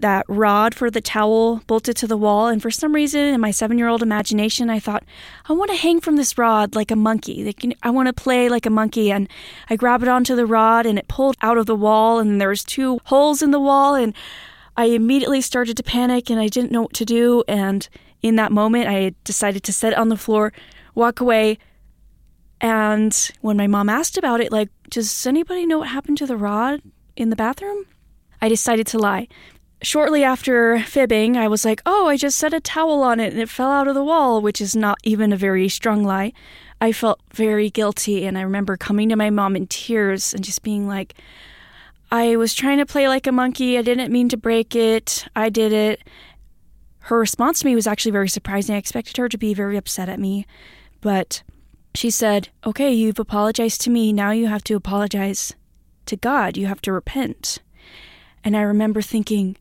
that 0.00 0.24
rod 0.28 0.74
for 0.74 0.90
the 0.90 1.00
towel 1.00 1.62
bolted 1.66 1.96
to 1.96 2.06
the 2.06 2.16
wall. 2.16 2.48
And 2.48 2.60
for 2.60 2.70
some 2.70 2.94
reason, 2.94 3.20
in 3.20 3.40
my 3.40 3.50
seven 3.50 3.78
year 3.78 3.88
old 3.88 4.02
imagination, 4.02 4.70
I 4.70 4.78
thought, 4.78 5.04
I 5.48 5.52
want 5.52 5.70
to 5.70 5.76
hang 5.76 6.00
from 6.00 6.16
this 6.16 6.38
rod 6.38 6.74
like 6.74 6.90
a 6.90 6.96
monkey. 6.96 7.44
Like, 7.44 7.64
I 7.82 7.90
want 7.90 8.06
to 8.06 8.12
play 8.12 8.48
like 8.48 8.66
a 8.66 8.70
monkey. 8.70 9.12
And 9.12 9.28
I 9.68 9.76
grabbed 9.76 10.02
it 10.02 10.08
onto 10.08 10.34
the 10.34 10.46
rod 10.46 10.86
and 10.86 10.98
it 10.98 11.08
pulled 11.08 11.36
out 11.42 11.58
of 11.58 11.66
the 11.66 11.76
wall. 11.76 12.18
And 12.18 12.40
there 12.40 12.48
was 12.48 12.64
two 12.64 13.00
holes 13.04 13.42
in 13.42 13.50
the 13.50 13.60
wall. 13.60 13.94
And 13.94 14.14
I 14.76 14.86
immediately 14.86 15.40
started 15.40 15.76
to 15.76 15.82
panic 15.82 16.30
and 16.30 16.40
I 16.40 16.48
didn't 16.48 16.72
know 16.72 16.82
what 16.82 16.94
to 16.94 17.04
do. 17.04 17.44
And 17.46 17.88
in 18.22 18.36
that 18.36 18.52
moment, 18.52 18.88
I 18.88 19.14
decided 19.24 19.62
to 19.64 19.72
sit 19.72 19.94
on 19.94 20.08
the 20.08 20.16
floor, 20.16 20.52
walk 20.94 21.20
away, 21.20 21.58
and 22.60 23.30
when 23.40 23.56
my 23.56 23.66
mom 23.66 23.88
asked 23.88 24.18
about 24.18 24.40
it, 24.40 24.52
like, 24.52 24.68
does 24.90 25.26
anybody 25.26 25.66
know 25.66 25.78
what 25.78 25.88
happened 25.88 26.18
to 26.18 26.26
the 26.26 26.36
rod 26.36 26.82
in 27.16 27.30
the 27.30 27.36
bathroom? 27.36 27.86
I 28.42 28.48
decided 28.48 28.86
to 28.88 28.98
lie. 28.98 29.28
Shortly 29.82 30.22
after 30.24 30.78
fibbing, 30.80 31.38
I 31.38 31.48
was 31.48 31.64
like, 31.64 31.80
oh, 31.86 32.06
I 32.06 32.18
just 32.18 32.38
set 32.38 32.52
a 32.52 32.60
towel 32.60 33.02
on 33.02 33.18
it 33.18 33.32
and 33.32 33.40
it 33.40 33.48
fell 33.48 33.70
out 33.70 33.88
of 33.88 33.94
the 33.94 34.04
wall, 34.04 34.42
which 34.42 34.60
is 34.60 34.76
not 34.76 34.98
even 35.04 35.32
a 35.32 35.38
very 35.38 35.68
strong 35.70 36.04
lie. 36.04 36.32
I 36.82 36.92
felt 36.92 37.20
very 37.32 37.70
guilty, 37.70 38.24
and 38.26 38.38
I 38.38 38.42
remember 38.42 38.76
coming 38.76 39.08
to 39.10 39.16
my 39.16 39.30
mom 39.30 39.56
in 39.56 39.66
tears 39.66 40.32
and 40.34 40.44
just 40.44 40.62
being 40.62 40.86
like, 40.86 41.14
I 42.10 42.36
was 42.36 42.54
trying 42.54 42.78
to 42.78 42.86
play 42.86 43.08
like 43.08 43.26
a 43.26 43.32
monkey. 43.32 43.78
I 43.78 43.82
didn't 43.82 44.12
mean 44.12 44.28
to 44.30 44.36
break 44.36 44.74
it. 44.74 45.26
I 45.36 45.48
did 45.48 45.72
it. 45.72 46.00
Her 47.00 47.18
response 47.18 47.60
to 47.60 47.66
me 47.66 47.74
was 47.74 47.86
actually 47.86 48.12
very 48.12 48.28
surprising. 48.28 48.74
I 48.74 48.78
expected 48.78 49.16
her 49.16 49.28
to 49.28 49.38
be 49.38 49.54
very 49.54 49.76
upset 49.76 50.08
at 50.08 50.20
me, 50.20 50.46
but 51.00 51.42
she 51.94 52.10
said, 52.10 52.48
Okay, 52.66 52.92
you've 52.92 53.18
apologized 53.18 53.80
to 53.82 53.90
me. 53.90 54.12
Now 54.12 54.30
you 54.30 54.46
have 54.46 54.64
to 54.64 54.74
apologize 54.74 55.54
to 56.06 56.16
God. 56.16 56.56
You 56.56 56.66
have 56.66 56.82
to 56.82 56.92
repent. 56.92 57.58
And 58.44 58.56
I 58.56 58.62
remember 58.62 59.02
thinking, 59.02 59.56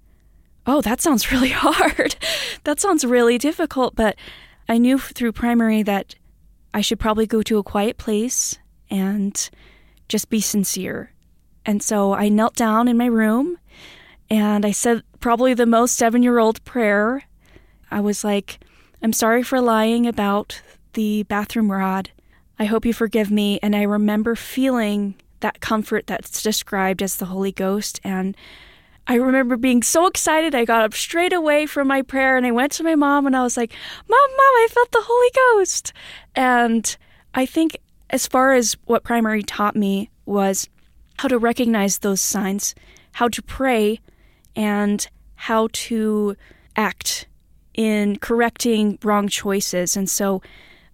Oh, 0.66 0.82
that 0.82 1.02
sounds 1.02 1.32
really 1.32 1.50
hard. 1.50 2.16
that 2.64 2.80
sounds 2.80 3.06
really 3.06 3.38
difficult. 3.38 3.96
But 3.96 4.16
I 4.68 4.78
knew 4.78 5.00
through 5.00 5.32
primary 5.32 5.84
that 5.84 6.16
I 6.74 6.82
should 6.82 7.00
probably 7.00 7.26
go 7.26 7.42
to 7.42 7.58
a 7.58 7.64
quiet 7.64 7.98
place 7.98 8.58
and 8.90 9.50
just 10.08 10.30
be 10.30 10.42
sincere. 10.42 11.12
And 11.66 11.82
so 11.82 12.14
I 12.14 12.30
knelt 12.30 12.56
down 12.56 12.88
in 12.88 12.98
my 12.98 13.06
room 13.08 13.58
and 14.30 14.66
I 14.66 14.72
said 14.72 15.04
probably 15.20 15.54
the 15.54 15.66
most 15.66 15.96
seven 15.96 16.24
year 16.24 16.40
old 16.40 16.64
prayer. 16.66 17.24
I 17.92 18.02
was 18.02 18.24
like, 18.24 18.60
I'm 19.02 19.14
sorry 19.14 19.44
for 19.44 19.60
lying 19.60 20.06
about 20.06 20.62
the 20.94 21.24
bathroom 21.24 21.72
rod. 21.72 22.12
I 22.60 22.66
hope 22.66 22.86
you 22.86 22.94
forgive 22.94 23.32
me. 23.32 23.60
And 23.64 23.76
I 23.76 23.84
remember 23.84 24.36
feeling 24.36 25.16
that 25.40 25.62
comfort 25.62 26.08
that's 26.08 26.44
described 26.44 27.02
as 27.02 27.16
the 27.16 27.26
Holy 27.26 27.54
Ghost. 27.54 28.02
And 28.04 28.36
I 29.08 29.16
remember 29.16 29.58
being 29.58 29.82
so 29.82 30.06
excited. 30.06 30.54
I 30.54 30.66
got 30.66 30.84
up 30.84 30.94
straight 30.94 31.34
away 31.34 31.66
from 31.66 31.88
my 31.88 32.02
prayer 32.02 32.38
and 32.38 32.46
I 32.46 32.52
went 32.52 32.74
to 32.74 32.84
my 32.84 32.96
mom 32.96 33.26
and 33.26 33.36
I 33.36 33.42
was 33.44 33.58
like, 33.58 33.74
Mom, 34.08 34.20
Mom, 34.20 34.38
I 34.38 34.68
felt 34.70 34.92
the 34.92 35.02
Holy 35.02 35.30
Ghost. 35.58 35.94
And 36.36 36.98
I 37.34 37.46
think, 37.46 37.78
as 38.10 38.28
far 38.28 38.54
as 38.54 38.76
what 38.86 39.04
primary 39.04 39.42
taught 39.42 39.76
me, 39.76 40.10
was 40.26 40.68
how 41.18 41.28
to 41.28 41.38
recognize 41.38 42.00
those 42.00 42.22
signs, 42.22 42.76
how 43.14 43.30
to 43.30 43.42
pray, 43.42 44.00
and 44.56 45.08
how 45.36 45.70
to 45.72 46.36
act 46.76 47.28
in 47.74 48.18
correcting 48.18 49.00
wrong 49.04 49.28
choices. 49.28 49.96
And 49.96 50.10
so 50.10 50.42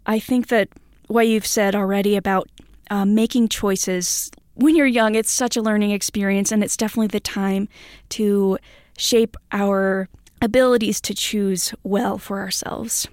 I 0.05 0.19
think 0.19 0.47
that 0.47 0.69
what 1.07 1.27
you've 1.27 1.47
said 1.47 1.75
already 1.75 2.15
about 2.15 2.49
uh, 2.89 3.05
making 3.05 3.49
choices 3.49 4.31
when 4.55 4.75
you're 4.75 4.87
young, 4.87 5.15
it's 5.15 5.31
such 5.31 5.57
a 5.57 5.61
learning 5.61 5.91
experience, 5.91 6.51
and 6.51 6.63
it's 6.63 6.77
definitely 6.77 7.07
the 7.07 7.19
time 7.19 7.67
to 8.09 8.57
shape 8.97 9.35
our 9.51 10.09
abilities 10.41 11.01
to 11.01 11.13
choose 11.13 11.73
well 11.83 12.17
for 12.17 12.39
ourselves. 12.39 13.07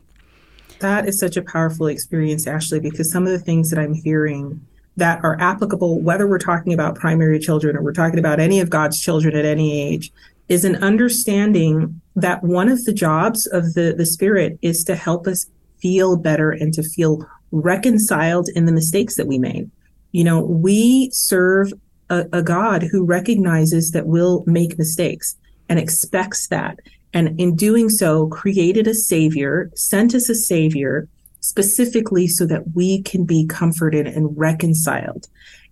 That 0.78 1.08
is 1.08 1.18
such 1.18 1.36
a 1.36 1.42
powerful 1.42 1.86
experience, 1.86 2.46
Ashley, 2.46 2.80
because 2.80 3.10
some 3.10 3.26
of 3.26 3.32
the 3.32 3.38
things 3.38 3.70
that 3.70 3.78
I'm 3.78 3.94
hearing 3.94 4.64
that 4.96 5.24
are 5.24 5.40
applicable, 5.40 6.00
whether 6.00 6.26
we're 6.26 6.38
talking 6.38 6.72
about 6.72 6.96
primary 6.96 7.38
children 7.38 7.76
or 7.76 7.82
we're 7.82 7.92
talking 7.92 8.18
about 8.18 8.40
any 8.40 8.60
of 8.60 8.70
God's 8.70 9.00
children 9.00 9.34
at 9.36 9.44
any 9.44 9.80
age, 9.80 10.12
is 10.48 10.64
an 10.64 10.76
understanding 10.76 12.00
that 12.14 12.42
one 12.42 12.68
of 12.68 12.84
the 12.84 12.92
jobs 12.92 13.46
of 13.46 13.74
the, 13.74 13.94
the 13.96 14.04
Spirit 14.04 14.58
is 14.60 14.84
to 14.84 14.94
help 14.94 15.26
us 15.26 15.46
feel 15.82 16.16
better 16.16 16.50
and 16.50 16.72
to 16.74 16.82
feel 16.82 17.26
reconciled 17.50 18.48
in 18.54 18.64
the 18.64 18.72
mistakes 18.72 19.16
that 19.16 19.26
we 19.26 19.38
made. 19.38 19.70
You 20.12 20.24
know, 20.24 20.40
we 20.40 21.10
serve 21.12 21.72
a, 22.08 22.26
a 22.32 22.42
God 22.42 22.82
who 22.82 23.04
recognizes 23.04 23.90
that 23.90 24.06
we'll 24.06 24.44
make 24.46 24.78
mistakes 24.78 25.36
and 25.68 25.78
expects 25.78 26.48
that. 26.48 26.78
And 27.12 27.38
in 27.38 27.56
doing 27.56 27.90
so, 27.90 28.28
created 28.28 28.86
a 28.86 28.94
savior, 28.94 29.70
sent 29.74 30.14
us 30.14 30.28
a 30.28 30.34
savior 30.34 31.08
specifically 31.40 32.26
so 32.28 32.46
that 32.46 32.74
we 32.74 33.02
can 33.02 33.24
be 33.24 33.46
comforted 33.46 34.06
and 34.06 34.36
reconciled. 34.38 35.28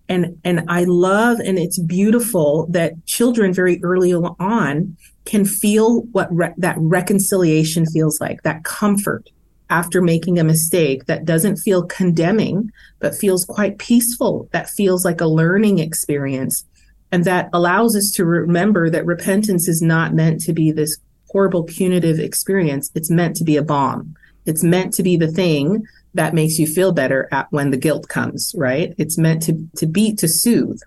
And, 0.09 0.39
and 0.43 0.65
I 0.67 0.83
love 0.83 1.39
and 1.39 1.57
it's 1.57 1.79
beautiful 1.79 2.67
that 2.71 3.05
children 3.05 3.53
very 3.53 3.81
early 3.81 4.13
on 4.13 4.97
can 5.25 5.45
feel 5.45 6.01
what 6.11 6.27
re- 6.35 6.53
that 6.57 6.75
reconciliation 6.77 7.85
feels 7.85 8.19
like, 8.19 8.43
that 8.43 8.63
comfort 8.63 9.29
after 9.71 10.01
making 10.01 10.37
a 10.37 10.43
mistake 10.43 11.05
that 11.05 11.25
doesn't 11.25 11.57
feel 11.57 11.83
condemning, 11.83 12.69
but 12.99 13.15
feels 13.15 13.45
quite 13.45 13.79
peaceful, 13.79 14.49
that 14.51 14.69
feels 14.69 15.03
like 15.03 15.21
a 15.21 15.25
learning 15.25 15.79
experience. 15.79 16.65
And 17.11 17.25
that 17.25 17.49
allows 17.53 17.95
us 17.95 18.11
to 18.15 18.25
remember 18.25 18.89
that 18.89 19.05
repentance 19.05 19.67
is 19.67 19.81
not 19.81 20.13
meant 20.13 20.41
to 20.41 20.53
be 20.53 20.71
this 20.71 20.97
horrible 21.29 21.63
punitive 21.63 22.19
experience. 22.19 22.91
It's 22.93 23.09
meant 23.09 23.35
to 23.37 23.43
be 23.43 23.57
a 23.57 23.63
balm. 23.63 24.15
It's 24.45 24.63
meant 24.63 24.93
to 24.95 25.03
be 25.03 25.17
the 25.17 25.31
thing 25.31 25.83
that 26.13 26.33
makes 26.33 26.59
you 26.59 26.67
feel 26.67 26.91
better 26.91 27.29
at 27.31 27.47
when 27.51 27.71
the 27.71 27.77
guilt 27.77 28.09
comes, 28.09 28.53
right? 28.57 28.93
It's 28.97 29.17
meant 29.17 29.41
to 29.43 29.67
to 29.77 29.87
be 29.87 30.13
to 30.15 30.27
soothe. 30.27 30.79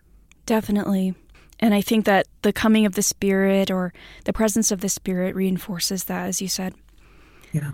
Definitely. 0.44 1.14
And 1.60 1.72
I 1.72 1.80
think 1.80 2.04
that 2.04 2.26
the 2.42 2.52
coming 2.52 2.84
of 2.84 2.94
the 2.94 3.02
spirit 3.02 3.70
or 3.70 3.94
the 4.24 4.32
presence 4.32 4.70
of 4.70 4.80
the 4.80 4.88
spirit 4.88 5.34
reinforces 5.34 6.04
that 6.04 6.26
as 6.26 6.42
you 6.42 6.48
said. 6.48 6.74
Yeah. 7.52 7.72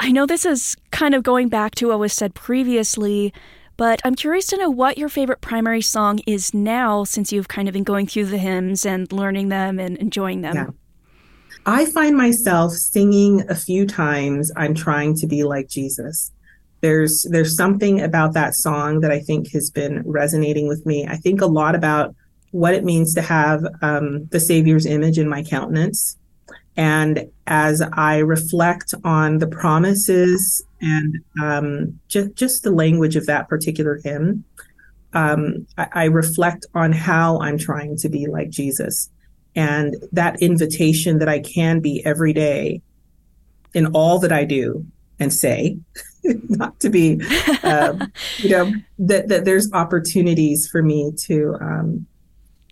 I 0.00 0.12
know 0.12 0.26
this 0.26 0.44
is 0.44 0.76
kind 0.90 1.14
of 1.14 1.22
going 1.22 1.48
back 1.48 1.74
to 1.76 1.88
what 1.88 1.98
was 1.98 2.12
said 2.12 2.34
previously, 2.34 3.32
but 3.76 4.00
I'm 4.04 4.14
curious 4.14 4.46
to 4.48 4.56
know 4.56 4.70
what 4.70 4.98
your 4.98 5.08
favorite 5.08 5.40
primary 5.40 5.82
song 5.82 6.20
is 6.26 6.54
now 6.54 7.04
since 7.04 7.32
you've 7.32 7.48
kind 7.48 7.68
of 7.68 7.72
been 7.72 7.84
going 7.84 8.06
through 8.06 8.26
the 8.26 8.38
hymns 8.38 8.86
and 8.86 9.10
learning 9.12 9.48
them 9.48 9.78
and 9.78 9.96
enjoying 9.98 10.40
them. 10.42 10.54
Yeah. 10.54 10.66
I 11.66 11.86
find 11.86 12.16
myself 12.16 12.72
singing 12.72 13.44
a 13.50 13.54
few 13.54 13.86
times 13.86 14.50
I'm 14.56 14.74
trying 14.74 15.14
to 15.16 15.26
be 15.26 15.44
like 15.44 15.68
Jesus. 15.68 16.32
There's 16.80 17.26
there's 17.30 17.56
something 17.56 18.00
about 18.00 18.34
that 18.34 18.54
song 18.54 19.00
that 19.00 19.10
I 19.10 19.20
think 19.20 19.50
has 19.52 19.70
been 19.70 20.02
resonating 20.06 20.68
with 20.68 20.86
me. 20.86 21.06
I 21.06 21.16
think 21.16 21.40
a 21.40 21.46
lot 21.46 21.74
about 21.74 22.14
what 22.52 22.74
it 22.74 22.84
means 22.84 23.14
to 23.14 23.22
have 23.22 23.64
um, 23.82 24.26
the 24.26 24.40
Savior's 24.40 24.86
image 24.86 25.18
in 25.18 25.28
my 25.28 25.42
countenance. 25.42 26.16
And 26.78 27.28
as 27.48 27.82
I 27.92 28.18
reflect 28.18 28.94
on 29.02 29.38
the 29.38 29.48
promises 29.48 30.64
and 30.80 31.16
um, 31.42 32.00
just 32.06 32.34
just 32.36 32.62
the 32.62 32.70
language 32.70 33.16
of 33.16 33.26
that 33.26 33.48
particular 33.48 34.00
hymn, 34.04 34.44
um, 35.12 35.66
I, 35.76 35.88
I 35.92 36.04
reflect 36.04 36.66
on 36.74 36.92
how 36.92 37.40
I'm 37.40 37.58
trying 37.58 37.96
to 37.98 38.08
be 38.08 38.28
like 38.28 38.50
Jesus. 38.50 39.10
And 39.56 39.96
that 40.12 40.40
invitation 40.40 41.18
that 41.18 41.28
I 41.28 41.40
can 41.40 41.80
be 41.80 42.00
every 42.06 42.32
day 42.32 42.80
in 43.74 43.86
all 43.86 44.20
that 44.20 44.30
I 44.30 44.44
do 44.44 44.86
and 45.18 45.32
say, 45.32 45.78
not 46.24 46.78
to 46.78 46.90
be, 46.90 47.20
um, 47.64 48.12
you 48.36 48.50
know, 48.50 48.72
that, 49.00 49.26
that 49.28 49.44
there's 49.44 49.72
opportunities 49.72 50.68
for 50.70 50.80
me 50.80 51.12
to, 51.26 51.56
um, 51.60 52.06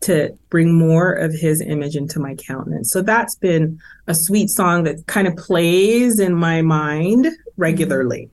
to 0.07 0.37
bring 0.51 0.79
more 0.79 1.13
of 1.13 1.33
his 1.33 1.61
image 1.61 1.97
into 1.97 2.19
my 2.19 2.35
countenance. 2.35 2.91
So 2.93 3.03
that's 3.03 3.37
been 3.37 3.79
a 4.07 4.15
sweet 4.15 4.49
song 4.49 4.85
that 4.85 5.07
kind 5.07 5.29
of 5.29 5.37
plays 5.37 6.19
in 6.19 6.35
my 6.35 6.63
mind 6.63 7.29
regularly. 7.57 8.31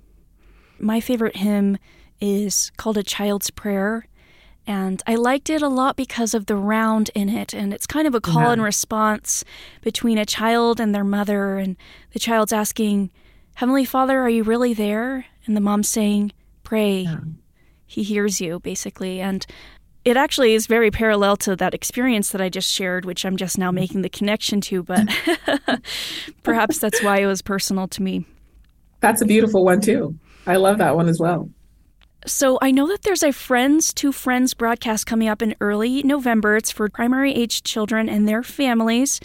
Mm-hmm. 0.77 0.85
My 0.85 0.99
favorite 0.99 1.35
hymn 1.35 1.77
is 2.19 2.71
called 2.77 2.97
A 2.97 3.03
Child's 3.03 3.49
Prayer 3.51 4.05
and 4.65 5.03
I 5.05 5.15
liked 5.15 5.49
it 5.49 5.61
a 5.61 5.67
lot 5.67 5.95
because 5.95 6.33
of 6.33 6.45
the 6.45 6.55
round 6.55 7.11
in 7.13 7.27
it. 7.27 7.53
And 7.53 7.73
it's 7.73 7.85
kind 7.85 8.07
of 8.07 8.15
a 8.15 8.21
call 8.21 8.43
yeah. 8.43 8.53
and 8.53 8.63
response 8.63 9.43
between 9.81 10.17
a 10.17 10.25
child 10.25 10.79
and 10.79 10.95
their 10.95 11.03
mother. 11.03 11.57
And 11.57 11.75
the 12.13 12.19
child's 12.19 12.53
asking, 12.53 13.11
Heavenly 13.55 13.85
Father, 13.85 14.21
are 14.21 14.29
you 14.29 14.43
really 14.43 14.73
there? 14.73 15.25
And 15.45 15.57
the 15.57 15.61
mom's 15.61 15.89
saying, 15.89 16.31
Pray. 16.63 17.01
Yeah. 17.01 17.19
He 17.85 18.03
hears 18.03 18.41
you, 18.41 18.59
basically. 18.59 19.19
And 19.19 19.45
it 20.05 20.17
actually 20.17 20.53
is 20.53 20.67
very 20.67 20.91
parallel 20.91 21.37
to 21.37 21.55
that 21.55 21.73
experience 21.73 22.31
that 22.31 22.41
I 22.41 22.49
just 22.49 22.71
shared, 22.71 23.05
which 23.05 23.25
I'm 23.25 23.37
just 23.37 23.57
now 23.57 23.69
mm-hmm. 23.69 23.75
making 23.75 24.01
the 24.01 24.09
connection 24.09 24.61
to, 24.61 24.83
but 24.83 25.07
perhaps 26.43 26.79
that's 26.79 27.01
why 27.01 27.19
it 27.19 27.25
was 27.25 27.41
personal 27.41 27.87
to 27.89 28.01
me. 28.01 28.25
That's 28.99 29.21
a 29.21 29.25
beautiful 29.25 29.63
one, 29.63 29.81
too. 29.81 30.17
I 30.45 30.57
love 30.57 30.77
that 30.79 30.95
one 30.95 31.07
as 31.07 31.19
well. 31.19 31.49
So 32.25 32.57
I 32.61 32.71
know 32.71 32.87
that 32.87 33.01
there's 33.01 33.23
a 33.23 33.33
Friends 33.33 33.93
to 33.95 34.11
Friends 34.11 34.53
broadcast 34.53 35.05
coming 35.05 35.27
up 35.27 35.41
in 35.41 35.55
early 35.59 36.03
November. 36.03 36.55
It's 36.55 36.71
for 36.71 36.87
primary 36.89 37.33
age 37.33 37.63
children 37.63 38.07
and 38.07 38.27
their 38.27 38.43
families. 38.43 39.19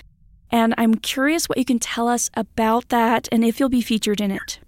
And 0.51 0.75
I'm 0.79 0.95
curious 0.95 1.49
what 1.49 1.59
you 1.59 1.65
can 1.65 1.79
tell 1.79 2.09
us 2.09 2.31
about 2.35 2.89
that 2.89 3.29
and 3.31 3.45
if 3.45 3.61
you'll 3.61 3.69
be 3.69 3.83
featured 3.83 4.21
in 4.21 4.31
it. 4.31 4.59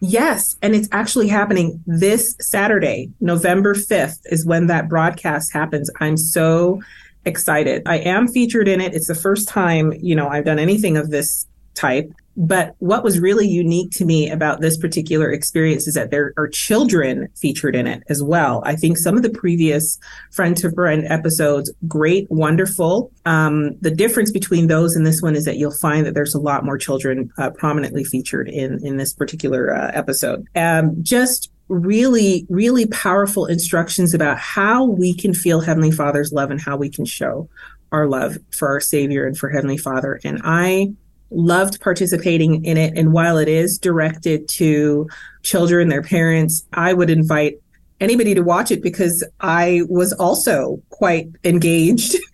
Yes, 0.00 0.56
and 0.62 0.74
it's 0.74 0.88
actually 0.92 1.28
happening 1.28 1.82
this 1.86 2.34
Saturday, 2.40 3.10
November 3.20 3.74
5th 3.74 4.20
is 4.26 4.46
when 4.46 4.66
that 4.68 4.88
broadcast 4.88 5.52
happens. 5.52 5.90
I'm 6.00 6.16
so 6.16 6.80
excited. 7.26 7.82
I 7.84 7.98
am 7.98 8.26
featured 8.26 8.66
in 8.66 8.80
it. 8.80 8.94
It's 8.94 9.08
the 9.08 9.14
first 9.14 9.46
time, 9.46 9.92
you 10.00 10.14
know, 10.14 10.28
I've 10.28 10.46
done 10.46 10.58
anything 10.58 10.96
of 10.96 11.10
this 11.10 11.46
type. 11.74 12.10
But 12.36 12.74
what 12.78 13.04
was 13.04 13.18
really 13.18 13.48
unique 13.48 13.90
to 13.92 14.04
me 14.04 14.30
about 14.30 14.60
this 14.60 14.76
particular 14.76 15.30
experience 15.30 15.86
is 15.86 15.94
that 15.94 16.10
there 16.10 16.32
are 16.36 16.48
children 16.48 17.28
featured 17.36 17.74
in 17.74 17.86
it 17.86 18.02
as 18.08 18.22
well. 18.22 18.62
I 18.64 18.76
think 18.76 18.98
some 18.98 19.16
of 19.16 19.22
the 19.22 19.30
previous 19.30 19.98
friend 20.32 20.56
to 20.58 20.70
friend 20.70 21.04
episodes, 21.08 21.72
great, 21.86 22.30
wonderful. 22.30 23.10
Um, 23.26 23.76
the 23.80 23.90
difference 23.90 24.30
between 24.30 24.68
those 24.68 24.96
and 24.96 25.06
this 25.06 25.20
one 25.20 25.36
is 25.36 25.44
that 25.44 25.56
you'll 25.56 25.70
find 25.70 26.06
that 26.06 26.14
there's 26.14 26.34
a 26.34 26.40
lot 26.40 26.64
more 26.64 26.78
children 26.78 27.30
uh, 27.38 27.50
prominently 27.50 28.04
featured 28.04 28.48
in 28.48 28.84
in 28.84 28.96
this 28.96 29.12
particular 29.12 29.74
uh, 29.74 29.90
episode. 29.92 30.46
Um, 30.54 31.02
just 31.02 31.50
really, 31.68 32.46
really 32.48 32.86
powerful 32.86 33.46
instructions 33.46 34.12
about 34.12 34.38
how 34.38 34.84
we 34.84 35.14
can 35.14 35.32
feel 35.32 35.60
Heavenly 35.60 35.92
Father's 35.92 36.32
love 36.32 36.50
and 36.50 36.60
how 36.60 36.76
we 36.76 36.90
can 36.90 37.04
show 37.04 37.48
our 37.92 38.08
love 38.08 38.38
for 38.52 38.68
our 38.68 38.80
Savior 38.80 39.26
and 39.26 39.38
for 39.38 39.48
Heavenly 39.48 39.76
Father. 39.76 40.20
And 40.24 40.40
I 40.44 40.92
loved 41.30 41.80
participating 41.80 42.64
in 42.64 42.76
it. 42.76 42.96
And 42.96 43.12
while 43.12 43.38
it 43.38 43.48
is 43.48 43.78
directed 43.78 44.48
to 44.50 45.08
children, 45.42 45.88
their 45.88 46.02
parents, 46.02 46.64
I 46.72 46.92
would 46.92 47.10
invite 47.10 47.58
anybody 48.00 48.34
to 48.34 48.42
watch 48.42 48.70
it 48.70 48.82
because 48.82 49.24
I 49.40 49.82
was 49.88 50.12
also 50.14 50.82
quite 50.90 51.28
engaged. 51.44 52.16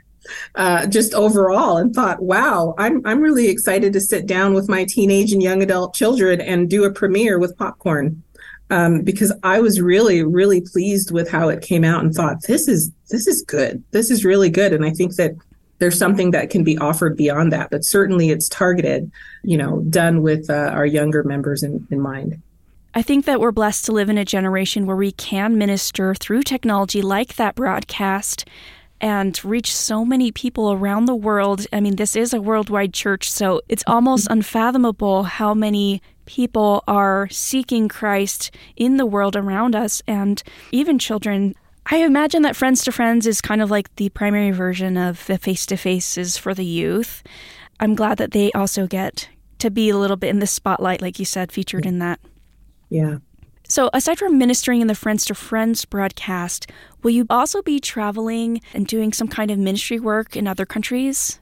Uh, 0.57 0.85
just 0.87 1.15
overall, 1.15 1.77
and 1.77 1.95
thought, 1.95 2.21
"Wow, 2.21 2.75
I'm 2.79 3.01
I'm 3.07 3.21
really 3.21 3.47
excited 3.47 3.93
to 3.93 4.01
sit 4.01 4.27
down 4.27 4.55
with 4.55 4.69
my 4.69 4.85
teenage 4.85 5.33
and 5.33 5.41
young 5.41 5.63
adult 5.63 5.95
children 5.95 6.41
and 6.41 6.69
do 6.69 6.83
a 6.83 6.91
premiere 6.91 7.39
with 7.39 7.57
popcorn." 7.57 8.21
Um, 8.71 9.03
because 9.03 9.33
I 9.45 9.61
was 9.61 9.81
really, 9.81 10.25
really 10.25 10.61
pleased 10.61 11.13
with 11.13 11.31
how 11.31 11.49
it 11.49 11.63
came 11.63 11.85
out 11.85 12.03
and 12.03 12.13
thought 12.13 12.43
this 12.49 12.67
is 12.67 12.91
this 13.09 13.29
is 13.29 13.43
good. 13.43 13.85
This 13.93 14.11
is 14.11 14.25
really 14.25 14.51
good. 14.51 14.73
And 14.73 14.85
I 14.85 14.91
think 14.91 15.15
that 15.15 15.31
there's 15.79 15.99
something 15.99 16.31
that 16.31 16.51
can 16.51 16.65
be 16.65 16.79
offered 16.79 17.17
beyond 17.17 17.53
that, 17.53 17.71
but 17.71 17.85
certainly 17.85 18.31
it's 18.31 18.49
targeted, 18.49 19.11
you 19.43 19.57
know, 19.57 19.81
done 19.91 20.23
with 20.23 20.49
uh, 20.49 20.71
our 20.73 20.87
younger 20.87 21.23
members 21.23 21.63
in, 21.63 21.87
in 21.91 22.01
mind. 22.01 22.41
I 22.95 23.03
think 23.03 23.27
that 23.27 23.41
we're 23.41 23.53
blessed 23.53 23.85
to 23.87 23.93
live 23.93 24.09
in 24.09 24.17
a 24.17 24.25
generation 24.25 24.87
where 24.87 24.97
we 24.97 25.13
can 25.13 25.59
minister 25.59 26.15
through 26.15 26.45
technology 26.45 27.03
like 27.03 27.37
that 27.37 27.55
broadcast 27.55 28.49
and 29.03 29.45
reach 29.45 29.75
so 29.75 30.03
many 30.03 30.33
people 30.33 30.73
around 30.73 31.05
the 31.05 31.15
world. 31.15 31.67
I 31.75 31.81
mean, 31.81 31.97
this 31.97 32.17
is 32.17 32.33
a 32.33 32.41
worldwide 32.41 32.95
church, 32.95 33.31
so 33.31 33.61
it's 33.69 33.85
almost 33.87 34.29
unfathomable 34.31 35.25
how 35.25 35.53
many 35.53 36.01
people 36.25 36.83
are 36.89 37.29
seeking 37.31 37.89
Christ 37.89 38.51
in 38.77 38.97
the 38.97 39.07
world 39.07 39.37
around 39.37 39.77
us 39.77 40.03
and 40.07 40.43
even 40.73 40.99
children. 40.99 41.55
I 41.89 41.99
imagine 41.99 42.43
that 42.43 42.57
Friends 42.57 42.83
to 42.85 42.93
Friends 42.93 43.27
is 43.27 43.41
kind 43.41 43.63
of 43.63 43.71
like 43.71 43.95
the 43.95 44.09
primary 44.09 44.51
version 44.51 44.97
of 44.97 45.25
the 45.27 45.39
face 45.39 45.65
to 45.67 45.77
faces 45.77 46.37
for 46.37 46.53
the 46.53 46.65
youth. 46.65 47.23
I'm 47.79 47.95
glad 47.95 48.19
that 48.19 48.33
they 48.33 48.51
also 48.53 48.89
get 48.89 49.29
to 49.59 49.71
be 49.71 49.91
a 49.91 49.97
little 49.97 50.17
bit 50.17 50.31
in 50.31 50.41
the 50.41 50.47
spotlight, 50.47 51.01
like 51.01 51.19
you 51.21 51.25
said, 51.25 51.53
featured 51.53 51.87
in 51.87 52.01
that. 52.01 52.19
Yeah. 52.91 53.19
So, 53.69 53.91
aside 53.93 54.19
from 54.19 54.39
ministering 54.39 54.81
in 54.81 54.87
the 54.87 54.95
Friends 54.95 55.25
to 55.27 55.35
Friends 55.35 55.85
broadcast, 55.85 56.71
will 57.03 57.11
you 57.13 57.27
also 57.31 57.63
be 57.63 57.79
traveling 57.79 58.61
and 58.75 58.87
doing 58.87 59.13
some 59.13 59.29
kind 59.29 59.51
of 59.51 59.59
ministry 59.59 60.01
work 60.01 60.37
in 60.37 60.47
other 60.47 60.67
countries? 60.67 61.41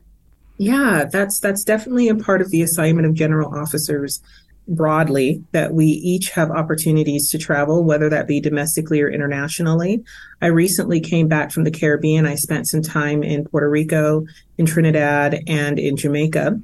Yeah, 0.56 1.04
that's 1.10 1.40
that's 1.40 1.64
definitely 1.64 2.08
a 2.08 2.14
part 2.14 2.40
of 2.40 2.50
the 2.50 2.62
assignment 2.62 3.06
of 3.06 3.14
general 3.14 3.54
officers 3.54 4.20
broadly 4.66 5.44
that 5.52 5.74
we 5.74 5.86
each 5.86 6.30
have 6.30 6.50
opportunities 6.50 7.30
to 7.30 7.38
travel, 7.38 7.84
whether 7.84 8.08
that 8.08 8.26
be 8.26 8.40
domestically 8.40 9.00
or 9.00 9.10
internationally. 9.10 10.02
I 10.40 10.46
recently 10.46 11.00
came 11.00 11.28
back 11.28 11.52
from 11.52 11.64
the 11.64 11.70
Caribbean. 11.70 12.26
I 12.26 12.34
spent 12.34 12.68
some 12.68 12.82
time 12.82 13.22
in 13.22 13.44
Puerto 13.44 13.68
Rico, 13.68 14.26
in 14.58 14.66
Trinidad, 14.66 15.42
and 15.46 15.78
in 15.78 15.96
Jamaica 15.96 16.60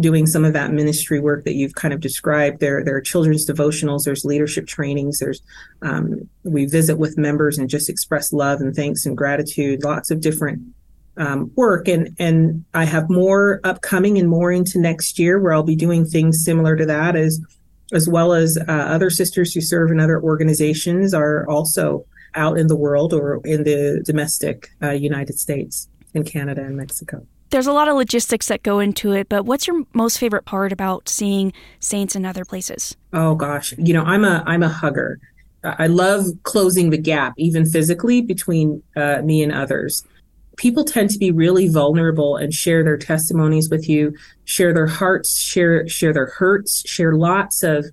doing 0.00 0.26
some 0.26 0.44
of 0.44 0.52
that 0.54 0.72
ministry 0.72 1.20
work 1.20 1.44
that 1.44 1.54
you've 1.54 1.74
kind 1.74 1.94
of 1.94 2.00
described. 2.00 2.60
There, 2.60 2.82
there 2.82 2.96
are 2.96 3.00
children's 3.00 3.48
devotionals, 3.48 4.04
there's 4.04 4.24
leadership 4.24 4.66
trainings, 4.66 5.20
there's 5.20 5.40
um, 5.82 6.28
we 6.42 6.66
visit 6.66 6.98
with 6.98 7.16
members 7.16 7.58
and 7.58 7.70
just 7.70 7.88
express 7.88 8.32
love 8.32 8.60
and 8.60 8.74
thanks 8.74 9.06
and 9.06 9.16
gratitude, 9.16 9.84
lots 9.84 10.10
of 10.10 10.20
different 10.20 10.62
um, 11.16 11.50
work 11.54 11.88
and 11.88 12.14
and 12.18 12.64
I 12.74 12.84
have 12.84 13.08
more 13.08 13.60
upcoming 13.64 14.18
and 14.18 14.28
more 14.28 14.50
into 14.50 14.78
next 14.78 15.18
year 15.18 15.40
where 15.40 15.52
I'll 15.52 15.62
be 15.62 15.76
doing 15.76 16.04
things 16.04 16.44
similar 16.44 16.76
to 16.76 16.86
that 16.86 17.16
as 17.16 17.40
as 17.92 18.08
well 18.08 18.32
as 18.32 18.56
uh, 18.56 18.72
other 18.72 19.10
sisters 19.10 19.52
who 19.52 19.60
serve 19.60 19.90
in 19.90 20.00
other 20.00 20.20
organizations 20.20 21.14
are 21.14 21.46
also 21.48 22.04
out 22.34 22.58
in 22.58 22.66
the 22.66 22.76
world 22.76 23.12
or 23.12 23.40
in 23.44 23.62
the 23.62 24.02
domestic 24.04 24.70
uh, 24.82 24.90
United 24.90 25.38
States 25.38 25.88
in 26.14 26.24
Canada 26.24 26.62
and 26.62 26.76
Mexico. 26.76 27.24
There's 27.50 27.68
a 27.68 27.72
lot 27.72 27.86
of 27.86 27.94
logistics 27.94 28.48
that 28.48 28.64
go 28.64 28.80
into 28.80 29.12
it, 29.12 29.28
but 29.28 29.44
what's 29.44 29.68
your 29.68 29.84
most 29.92 30.18
favorite 30.18 30.44
part 30.44 30.72
about 30.72 31.08
seeing 31.08 31.52
saints 31.78 32.16
in 32.16 32.24
other 32.24 32.44
places? 32.44 32.96
Oh 33.12 33.36
gosh, 33.36 33.72
you 33.78 33.94
know, 33.94 34.02
I'm 34.02 34.24
a 34.24 34.42
I'm 34.46 34.62
a 34.62 34.68
hugger. 34.68 35.20
I 35.62 35.86
love 35.86 36.26
closing 36.42 36.90
the 36.90 36.98
gap, 36.98 37.34
even 37.38 37.64
physically, 37.64 38.20
between 38.20 38.82
uh, 38.96 39.22
me 39.22 39.42
and 39.42 39.50
others 39.50 40.04
people 40.56 40.84
tend 40.84 41.10
to 41.10 41.18
be 41.18 41.30
really 41.30 41.68
vulnerable 41.68 42.36
and 42.36 42.52
share 42.52 42.84
their 42.84 42.96
testimonies 42.96 43.70
with 43.70 43.88
you, 43.88 44.14
share 44.44 44.72
their 44.72 44.86
hearts, 44.86 45.38
share 45.38 45.86
share 45.88 46.12
their 46.12 46.26
hurts, 46.26 46.88
share 46.88 47.14
lots 47.14 47.62
of 47.62 47.86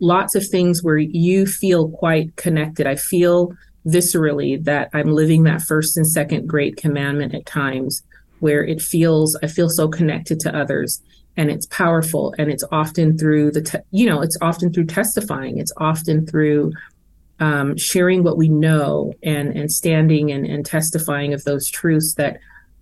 lots 0.00 0.34
of 0.34 0.46
things 0.46 0.82
where 0.82 0.98
you 0.98 1.46
feel 1.46 1.90
quite 1.90 2.34
connected. 2.36 2.86
I 2.86 2.96
feel 2.96 3.52
viscerally 3.86 4.62
that 4.64 4.90
I'm 4.92 5.12
living 5.12 5.44
that 5.44 5.62
first 5.62 5.96
and 5.96 6.06
second 6.06 6.46
great 6.46 6.76
commandment 6.76 7.34
at 7.34 7.46
times 7.46 8.02
where 8.40 8.64
it 8.64 8.80
feels 8.80 9.36
I 9.42 9.46
feel 9.46 9.68
so 9.68 9.88
connected 9.88 10.40
to 10.40 10.56
others 10.56 11.02
and 11.36 11.50
it's 11.50 11.66
powerful 11.66 12.34
and 12.38 12.50
it's 12.50 12.64
often 12.72 13.16
through 13.16 13.52
the 13.52 13.62
te- 13.62 13.78
you 13.90 14.06
know 14.06 14.20
it's 14.20 14.36
often 14.42 14.72
through 14.72 14.86
testifying 14.86 15.58
it's 15.58 15.72
often 15.78 16.26
through 16.26 16.72
um, 17.40 17.76
sharing 17.76 18.22
what 18.22 18.36
we 18.36 18.48
know 18.48 19.12
and 19.22 19.56
and 19.56 19.72
standing 19.72 20.30
and, 20.30 20.46
and 20.46 20.64
testifying 20.64 21.34
of 21.34 21.44
those 21.44 21.68
truths 21.68 22.14
that 22.14 22.38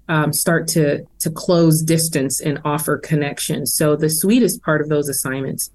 um, 0.08 0.32
start 0.32 0.66
to 0.68 1.04
to 1.20 1.30
close 1.30 1.82
distance 1.82 2.40
and 2.40 2.60
offer 2.64 2.98
connection. 2.98 3.66
So 3.66 3.96
the 3.96 4.10
sweetest 4.10 4.62
part 4.62 4.80
of 4.80 4.88
those 4.88 5.08
assignments 5.08 5.70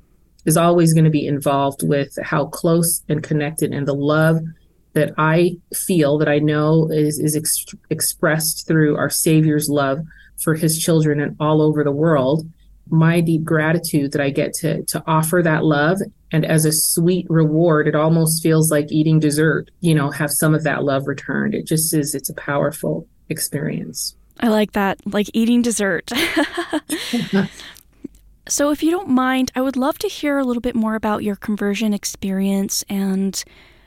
is 0.46 0.58
always 0.58 0.93
going 0.93 1.06
to 1.06 1.10
be 1.10 1.26
involved 1.26 1.88
with 1.88 2.17
how 2.22 2.48
close 2.48 3.02
and 3.08 3.24
connected 3.24 3.72
and 3.74 3.88
the 3.88 3.96
love 3.96 4.39
that 4.93 5.13
I 5.17 5.58
feel 5.74 6.17
that 6.19 6.28
I 6.28 6.39
know 6.39 6.89
is 6.91 7.19
is 7.19 7.36
ex- 7.36 7.65
expressed 7.89 8.67
through 8.67 8.98
our 8.98 9.10
Savior's 9.10 9.69
love 9.69 10.00
for 10.43 10.56
His 10.56 10.78
children 10.78 11.19
and 11.19 11.36
all 11.39 11.62
over 11.62 11.84
the 11.84 11.91
world. 11.91 12.48
My 12.89 13.22
deep 13.22 13.43
gratitude 13.43 14.12
that 14.12 14.22
I 14.22 14.30
get 14.30 14.54
to 14.56 14.84
to 14.84 15.04
offer 15.08 15.41
that 15.43 15.63
love. 15.63 16.00
And 16.32 16.46
as 16.46 16.65
a 16.65 16.72
sweet 16.72 17.28
reward 17.30 17.88
it 17.88 17.96
almost 17.96 18.41
feels 18.41 18.72
like 18.72 18.91
eating 18.91 19.19
dessert 19.19 19.69
you 19.82 19.93
know 19.96 20.10
have 20.12 20.32
some 20.32 20.54
of 20.54 20.63
that 20.63 20.84
love 20.84 21.08
returned. 21.08 21.54
It 21.56 21.65
just 21.65 21.93
is 21.93 22.15
it's 22.15 22.30
a 22.30 22.36
powerful 22.36 23.08
experience. 23.30 24.15
I 24.39 24.48
like 24.48 24.74
that 24.74 25.00
like 25.06 25.30
eating 25.34 25.62
dessert. 25.62 26.12
So 28.48 28.72
if 28.72 28.84
you 28.84 28.91
don't 28.91 29.10
mind 29.10 29.52
i 29.56 29.62
would 29.62 29.78
love 29.78 29.98
to 30.00 30.08
hear 30.08 30.38
a 30.38 30.43
little 30.43 30.62
bit 30.62 30.76
more 30.76 30.96
about 30.96 31.24
your 31.24 31.36
conversion 31.36 31.93
experience 31.93 32.84
and 32.89 33.41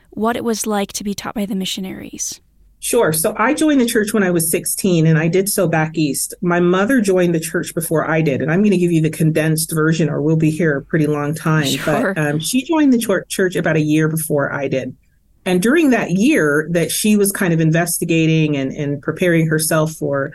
what 0.09 0.35
it 0.35 0.43
was 0.43 0.65
like 0.65 0.91
to 0.93 1.03
be 1.03 1.13
taught 1.13 1.35
by 1.35 1.45
the 1.45 1.55
missionaries 1.55 2.41
Sure. 2.79 3.11
So 3.11 3.33
I 3.37 3.53
joined 3.53 3.81
the 3.81 3.85
church 3.85 4.13
when 4.13 4.23
I 4.23 4.29
was 4.29 4.51
16 4.51 5.07
and 5.07 5.17
I 5.17 5.27
did 5.27 5.49
so 5.49 5.67
back 5.67 5.97
east. 5.97 6.35
My 6.41 6.59
mother 6.59 7.01
joined 7.01 7.33
the 7.33 7.39
church 7.39 7.73
before 7.73 8.09
I 8.09 8.21
did. 8.21 8.41
And 8.41 8.51
I'm 8.51 8.59
going 8.59 8.71
to 8.71 8.77
give 8.77 8.91
you 8.91 9.01
the 9.01 9.09
condensed 9.09 9.71
version 9.73 10.09
or 10.09 10.21
we'll 10.21 10.35
be 10.35 10.51
here 10.51 10.77
a 10.77 10.81
pretty 10.83 11.07
long 11.07 11.33
time. 11.33 11.65
Sure. 11.65 12.13
But 12.13 12.21
um, 12.21 12.39
she 12.39 12.63
joined 12.63 12.93
the 12.93 13.25
church 13.27 13.55
about 13.55 13.77
a 13.77 13.81
year 13.81 14.07
before 14.07 14.53
I 14.53 14.67
did. 14.67 14.95
And 15.45 15.61
during 15.61 15.89
that 15.89 16.11
year 16.11 16.67
that 16.71 16.91
she 16.91 17.15
was 17.15 17.31
kind 17.31 17.53
of 17.53 17.59
investigating 17.59 18.55
and, 18.55 18.71
and 18.73 19.01
preparing 19.01 19.47
herself 19.47 19.93
for 19.93 20.33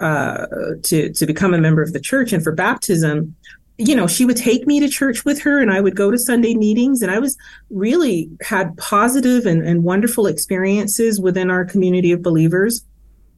uh, 0.00 0.46
to 0.82 1.12
to 1.12 1.26
become 1.26 1.54
a 1.54 1.58
member 1.58 1.82
of 1.82 1.92
the 1.92 2.00
church 2.00 2.32
and 2.32 2.42
for 2.42 2.52
baptism, 2.52 3.34
you 3.76 3.96
know, 3.96 4.06
she 4.06 4.24
would 4.24 4.36
take 4.36 4.66
me 4.66 4.78
to 4.80 4.88
church 4.88 5.24
with 5.24 5.40
her 5.42 5.60
and 5.60 5.70
I 5.70 5.80
would 5.80 5.96
go 5.96 6.10
to 6.10 6.18
Sunday 6.18 6.54
meetings 6.54 7.02
and 7.02 7.10
I 7.10 7.18
was 7.18 7.36
really 7.70 8.30
had 8.42 8.76
positive 8.76 9.46
and, 9.46 9.66
and 9.66 9.82
wonderful 9.82 10.26
experiences 10.26 11.20
within 11.20 11.50
our 11.50 11.64
community 11.64 12.12
of 12.12 12.22
believers. 12.22 12.84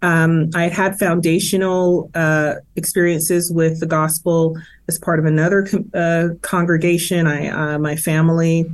Um, 0.02 0.50
I 0.54 0.68
had 0.68 0.98
foundational 0.98 2.10
uh, 2.14 2.56
experiences 2.76 3.50
with 3.50 3.80
the 3.80 3.86
gospel 3.86 4.56
as 4.88 4.98
part 4.98 5.18
of 5.18 5.24
another 5.24 5.66
uh, 5.94 6.28
congregation. 6.42 7.26
I, 7.26 7.48
uh, 7.48 7.78
my 7.78 7.96
family 7.96 8.70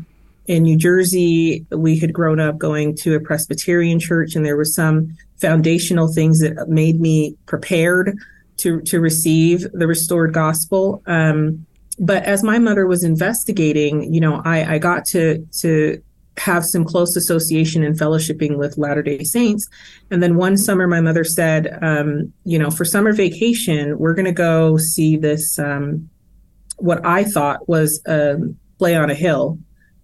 in 0.47 0.65
New 0.65 0.77
Jersey, 0.77 1.65
we 1.71 1.97
had 1.97 2.13
grown 2.13 2.41
up 2.41 2.59
going 2.59 2.97
to 2.97 3.15
a 3.15 3.21
Presbyterian 3.21 4.01
church, 4.01 4.35
and 4.35 4.45
there 4.45 4.57
were 4.57 4.65
some 4.65 5.17
foundational 5.41 6.13
things 6.13 6.41
that 6.41 6.69
made 6.69 7.01
me 7.01 7.37
prepared 7.47 8.19
to 8.63 8.81
to 8.83 9.01
receive 9.01 9.67
the 9.73 9.87
restored 9.87 10.33
gospel. 10.33 11.03
Um, 11.07 11.67
but 11.99 12.25
as 12.25 12.43
my 12.43 12.59
mother 12.59 12.87
was 12.87 13.05
investigating, 13.05 14.13
you 14.13 14.21
know, 14.21 14.43
I, 14.45 14.75
I 14.75 14.79
got 14.79 15.05
to 15.07 15.47
to 15.61 16.03
have 16.39 16.65
some 16.65 16.85
close 16.85 17.15
association 17.15 17.85
and 17.85 17.99
fellowshipping 17.99 18.57
with 18.57 18.79
Latter 18.79 19.03
Day 19.03 19.23
Saints. 19.23 19.69
And 20.11 20.23
then 20.23 20.37
one 20.37 20.57
summer, 20.57 20.87
my 20.87 21.01
mother 21.01 21.25
said, 21.25 21.79
um, 21.83 22.33
you 22.45 22.59
know, 22.59 22.71
for 22.71 22.87
summer 22.87 23.13
vacation, 23.13 23.99
we're 23.99 24.15
going 24.15 24.25
to 24.25 24.33
go 24.33 24.79
see 24.79 25.17
this. 25.17 25.59
Um, 25.59 26.09
what 26.79 27.05
I 27.05 27.25
thought 27.25 27.69
was 27.69 28.01
a 28.07 28.37
play 28.79 28.97
on 28.97 29.11
a 29.11 29.15
hill 29.15 29.59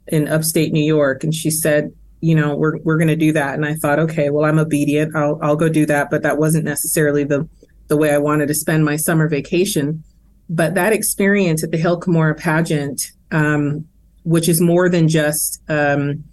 in 0.08 0.28
upstate 0.28 0.72
New 0.72 0.84
York, 0.84 1.24
and 1.24 1.34
she 1.34 1.50
said, 1.50 1.92
you 2.20 2.34
know, 2.34 2.56
we're 2.56 2.78
we're 2.78 2.98
going 2.98 3.08
to 3.08 3.16
do 3.16 3.32
that. 3.32 3.54
And 3.54 3.64
I 3.64 3.74
thought, 3.74 3.98
okay, 3.98 4.28
well, 4.30 4.44
I'm 4.44 4.58
obedient. 4.58 5.16
I'll 5.16 5.38
I'll 5.42 5.56
go 5.56 5.68
do 5.68 5.86
that. 5.86 6.10
But 6.10 6.22
that 6.22 6.38
wasn't 6.38 6.64
necessarily 6.64 7.24
the 7.24 7.48
the 7.88 7.96
way 7.96 8.12
I 8.12 8.18
wanted 8.18 8.48
to 8.48 8.54
spend 8.54 8.84
my 8.84 8.96
summer 8.96 9.28
vacation. 9.28 10.04
But 10.48 10.74
that 10.74 10.92
experience 10.92 11.62
at 11.62 11.70
the 11.70 11.78
Hill 11.78 12.00
Cumorah 12.00 12.38
pageant, 12.38 13.12
um, 13.30 13.86
which 14.22 14.48
is 14.48 14.60
more 14.60 14.88
than 14.88 15.08
just 15.08 15.62
um, 15.68 16.24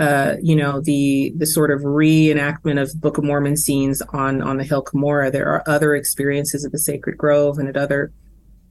uh, 0.00 0.36
you 0.42 0.56
know, 0.56 0.80
the 0.80 1.30
the 1.36 1.46
sort 1.46 1.70
of 1.70 1.82
reenactment 1.82 2.80
of 2.80 2.98
Book 3.02 3.18
of 3.18 3.24
Mormon 3.24 3.56
scenes 3.56 4.00
on 4.14 4.40
on 4.40 4.56
the 4.56 4.64
Hill 4.64 4.82
Cumorah. 4.82 5.30
There 5.30 5.46
are 5.46 5.62
other 5.66 5.94
experiences 5.94 6.64
at 6.64 6.72
the 6.72 6.78
Sacred 6.78 7.18
Grove 7.18 7.58
and 7.58 7.68
at 7.68 7.76
other 7.76 8.10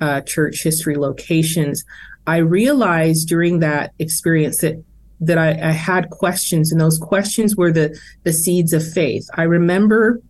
uh, 0.02 0.21
church 0.21 0.63
history 0.63 0.95
locations. 0.95 1.86
I 2.25 2.38
realized 2.38 3.28
during 3.28 3.60
that 3.60 3.93
experience 3.99 4.62
that 4.62 4.84
that 5.19 5.38
I, 5.38 5.49
I 5.49 5.71
had 5.71 6.10
questions, 6.10 6.71
and 6.71 6.82
those 6.82 6.97
questions 6.97 7.56
were 7.56 7.71
the 7.71 7.95
the 8.23 8.34
seeds 8.34 8.73
of 8.73 8.91
faith. 8.91 9.30
I 9.36 9.43
remember 9.43 10.21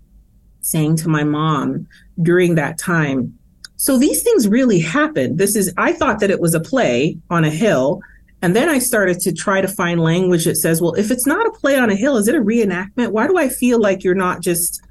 saying 0.61 0.97
to 0.97 1.09
my 1.09 1.23
mom 1.23 1.87
during 2.21 2.55
that 2.55 2.77
time, 2.77 3.37
so 3.77 3.97
these 3.97 4.21
things 4.23 4.47
really 4.47 4.79
happened. 4.79 5.37
This 5.37 5.55
is, 5.55 5.73
I 5.77 5.93
thought 5.93 6.19
that 6.19 6.29
it 6.29 6.41
was 6.41 6.53
a 6.53 6.59
play 6.59 7.17
on 7.29 7.45
a 7.45 7.49
hill. 7.49 8.01
And 8.41 8.53
then 8.53 8.67
I 8.67 8.79
started 8.79 9.19
to 9.21 9.31
try 9.31 9.61
to 9.61 9.69
find 9.69 10.01
language 10.01 10.45
that 10.45 10.57
says, 10.57 10.81
well, 10.81 10.93
if 10.95 11.11
it's 11.11 11.25
not 11.25 11.47
a 11.47 11.51
play 11.51 11.77
on 11.77 11.89
a 11.89 11.95
hill, 11.95 12.17
is 12.17 12.27
it 12.27 12.35
a 12.35 12.41
reenactment? 12.41 13.11
Why 13.11 13.27
do 13.27 13.37
I 13.37 13.47
feel 13.47 13.79
like 13.79 14.03
you're 14.03 14.15
not 14.15 14.41
just 14.41 14.81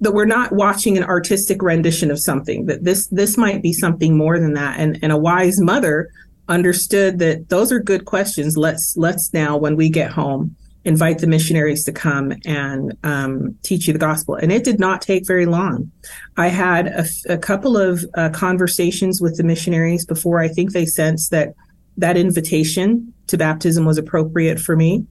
that 0.00 0.12
we're 0.12 0.24
not 0.24 0.52
watching 0.52 0.96
an 0.96 1.04
artistic 1.04 1.62
rendition 1.62 2.10
of 2.10 2.20
something 2.20 2.66
that 2.66 2.84
this 2.84 3.06
this 3.08 3.36
might 3.36 3.62
be 3.62 3.72
something 3.72 4.16
more 4.16 4.38
than 4.38 4.54
that 4.54 4.78
and 4.78 4.98
and 5.02 5.12
a 5.12 5.16
wise 5.16 5.60
mother 5.60 6.10
understood 6.48 7.18
that 7.20 7.48
those 7.48 7.72
are 7.72 7.78
good 7.78 8.04
questions 8.04 8.56
let's 8.56 8.94
let's 8.96 9.32
now 9.32 9.56
when 9.56 9.76
we 9.76 9.88
get 9.88 10.10
home 10.10 10.54
invite 10.84 11.18
the 11.18 11.26
missionaries 11.26 11.84
to 11.84 11.92
come 11.92 12.32
and 12.44 12.96
um, 13.02 13.56
teach 13.62 13.86
you 13.86 13.92
the 13.92 13.98
gospel. 13.98 14.34
And 14.34 14.52
it 14.52 14.64
did 14.64 14.78
not 14.78 15.00
take 15.00 15.26
very 15.26 15.46
long. 15.46 15.90
I 16.36 16.48
had 16.48 16.88
a, 16.88 17.04
a 17.28 17.38
couple 17.38 17.76
of 17.76 18.04
uh, 18.14 18.30
conversations 18.30 19.20
with 19.20 19.36
the 19.36 19.44
missionaries 19.44 20.04
before 20.04 20.40
I 20.40 20.48
think 20.48 20.72
they 20.72 20.86
sensed 20.86 21.30
that 21.30 21.54
that 21.96 22.16
invitation 22.16 23.12
to 23.28 23.38
baptism 23.38 23.84
was 23.84 23.98
appropriate 23.98 24.60
for 24.60 24.76
me. 24.76 25.06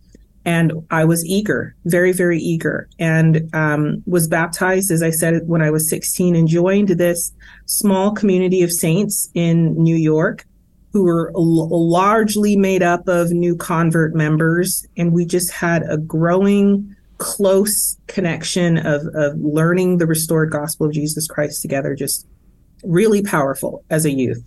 And 0.46 0.74
I 0.92 1.06
was 1.06 1.26
eager, 1.26 1.74
very, 1.86 2.12
very 2.12 2.38
eager, 2.38 2.90
and 3.00 3.50
um, 3.54 4.04
was 4.06 4.28
baptized, 4.28 4.92
as 4.92 5.02
I 5.02 5.10
said, 5.10 5.48
when 5.48 5.62
I 5.62 5.72
was 5.72 5.90
16 5.90 6.36
and 6.36 6.50
joined 6.50 6.90
this 6.90 7.32
small 7.66 8.12
community 8.12 8.62
of 8.62 8.70
saints 8.70 9.30
in 9.34 9.74
New 9.82 9.96
York 9.96 10.46
who 10.94 11.04
were 11.04 11.32
l- 11.36 11.90
largely 11.90 12.56
made 12.56 12.84
up 12.84 13.08
of 13.08 13.32
new 13.32 13.56
convert 13.56 14.14
members. 14.14 14.86
And 14.96 15.12
we 15.12 15.26
just 15.26 15.52
had 15.52 15.84
a 15.90 15.98
growing, 15.98 16.96
close 17.18 17.98
connection 18.08 18.78
of, 18.78 19.02
of 19.16 19.38
learning 19.40 19.98
the 19.98 20.06
restored 20.06 20.52
gospel 20.52 20.86
of 20.86 20.94
Jesus 20.94 21.28
Christ 21.28 21.64
together, 21.64 21.96
just 21.96 22.28
really 22.84 23.24
powerful 23.24 23.84
as 23.90 24.06
a 24.06 24.12
youth. 24.12 24.44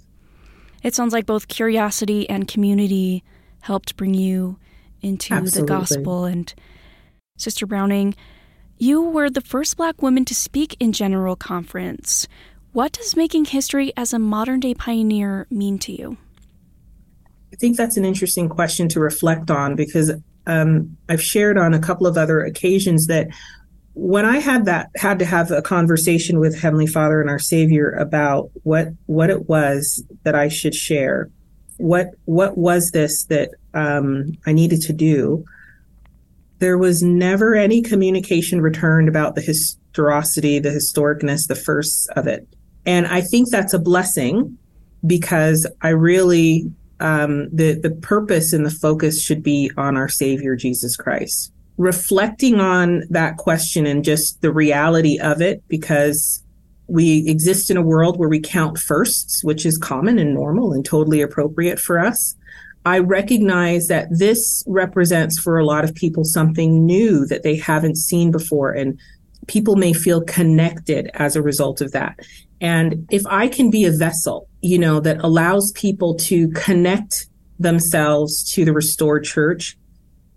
It 0.85 0.95
sounds 0.95 1.13
like 1.13 1.27
both 1.27 1.49
curiosity 1.49 2.31
and 2.31 2.47
community 2.47 3.25
helped 3.61 3.97
bring 3.97 4.15
you 4.15 4.57
into 5.03 5.35
Absolutely. 5.35 5.61
the 5.61 5.67
gospel. 5.67 6.25
And 6.27 6.55
Sister 7.37 7.67
Browning, 7.67 8.15
you 8.79 9.03
were 9.03 9.31
the 9.31 9.41
first 9.41 9.77
Black 9.77 10.01
woman 10.01 10.25
to 10.27 10.35
speak 10.35 10.77
in 10.79 10.93
General 10.93 11.35
Conference. 11.35 12.29
What 12.73 12.93
does 12.93 13.17
making 13.17 13.47
history 13.47 13.93
as 13.97 14.13
a 14.13 14.19
modern 14.21 14.61
day 14.61 14.75
pioneer 14.75 15.49
mean 15.51 15.79
to 15.81 15.93
you? 15.93 16.19
I 17.53 17.57
think 17.57 17.77
that's 17.77 17.97
an 17.97 18.05
interesting 18.05 18.49
question 18.49 18.89
to 18.91 19.01
reflect 19.01 19.51
on 19.51 19.77
because 19.77 20.13
um, 20.47 20.97
I've 21.09 21.23
shared 21.23 21.59
on 21.59 21.75
a 21.75 21.79
couple 21.79 22.07
of 22.07 22.17
other 22.17 22.41
occasions 22.41 23.07
that 23.07 23.29
when 23.95 24.27
I 24.27 24.39
had 24.39 24.67
that 24.67 24.91
had 24.97 25.19
to 25.21 25.25
have 25.25 25.51
a 25.51 25.63
conversation 25.63 26.39
with 26.39 26.59
Heavenly 26.59 26.87
Father 26.87 27.21
and 27.21 27.31
our 27.31 27.39
Savior 27.39 27.91
about 27.93 28.51
what 28.63 28.89
what 29.07 29.31
it 29.31 29.49
was 29.49 30.05
that 30.23 30.35
I 30.35 30.49
should 30.49 30.75
share, 30.75 31.31
what 31.79 32.11
what 32.27 32.59
was 32.59 32.91
this 32.91 33.25
that 33.25 33.51
um, 33.73 34.37
I 34.45 34.53
needed 34.53 34.83
to 34.83 34.93
do. 34.93 35.45
There 36.59 36.77
was 36.77 37.03
never 37.03 37.55
any 37.55 37.81
communication 37.81 38.61
returned 38.61 39.09
about 39.09 39.35
the 39.35 39.41
historicity, 39.41 40.59
the 40.59 40.71
historicness, 40.71 41.49
the 41.49 41.55
first 41.55 42.11
of 42.11 42.27
it, 42.27 42.47
and 42.85 43.07
I 43.07 43.23
think 43.23 43.49
that's 43.51 43.73
a 43.73 43.79
blessing 43.79 44.59
because 45.07 45.67
I 45.81 45.89
really 45.89 46.71
um, 47.01 47.49
the 47.55 47.75
the 47.75 47.91
purpose 47.91 48.53
and 48.53 48.65
the 48.65 48.71
focus 48.71 49.23
should 49.23 49.43
be 49.43 49.71
on 49.77 49.97
our 49.97 50.09
Savior 50.09 50.57
Jesus 50.57 50.97
Christ. 50.97 51.53
Reflecting 51.77 52.61
on 52.61 53.03
that 53.11 53.37
question 53.37 53.87
and 53.87 54.05
just 54.05 54.41
the 54.41 54.53
reality 54.53 55.19
of 55.19 55.43
it, 55.43 55.63
because 55.69 56.43
we 56.89 57.29
exist 57.29 57.71
in 57.71 57.77
a 57.77 57.83
world 57.83 58.19
where 58.19 58.29
we 58.29 58.41
count 58.41 58.79
firsts, 58.79 59.43
which 59.45 59.67
is 59.67 59.77
common 59.77 60.19
and 60.19 60.33
normal 60.33 60.73
and 60.73 60.85
totally 60.85 61.21
appropriate 61.21 61.79
for 61.79 61.99
us. 61.99 62.35
I 62.87 63.01
recognize 63.01 63.89
that 63.89 64.07
this 64.11 64.63
represents 64.69 65.39
for 65.41 65.59
a 65.59 65.67
lot 65.67 65.83
of 65.83 65.95
people 65.95 66.25
something 66.25 66.87
new 66.87 67.27
that 67.27 67.43
they 67.43 67.57
haven't 67.57 67.97
seen 67.97 68.31
before. 68.31 68.71
And 68.71 68.99
people 69.49 69.75
may 69.75 69.93
feel 69.93 70.23
connected 70.23 71.11
as 71.15 71.35
a 71.35 71.43
result 71.43 71.81
of 71.81 71.91
that. 71.93 72.21
And 72.61 73.07
if 73.11 73.23
I 73.27 73.49
can 73.49 73.71
be 73.71 73.85
a 73.85 73.91
vessel, 73.91 74.49
you 74.67 74.79
know, 74.79 75.01
that 75.01 75.23
allows 75.23 75.73
people 75.73 76.15
to 76.15 76.49
connect 76.49 77.27
themselves 77.59 78.51
to 78.53 78.65
the 78.65 78.73
restored 78.73 79.25
church, 79.25 79.77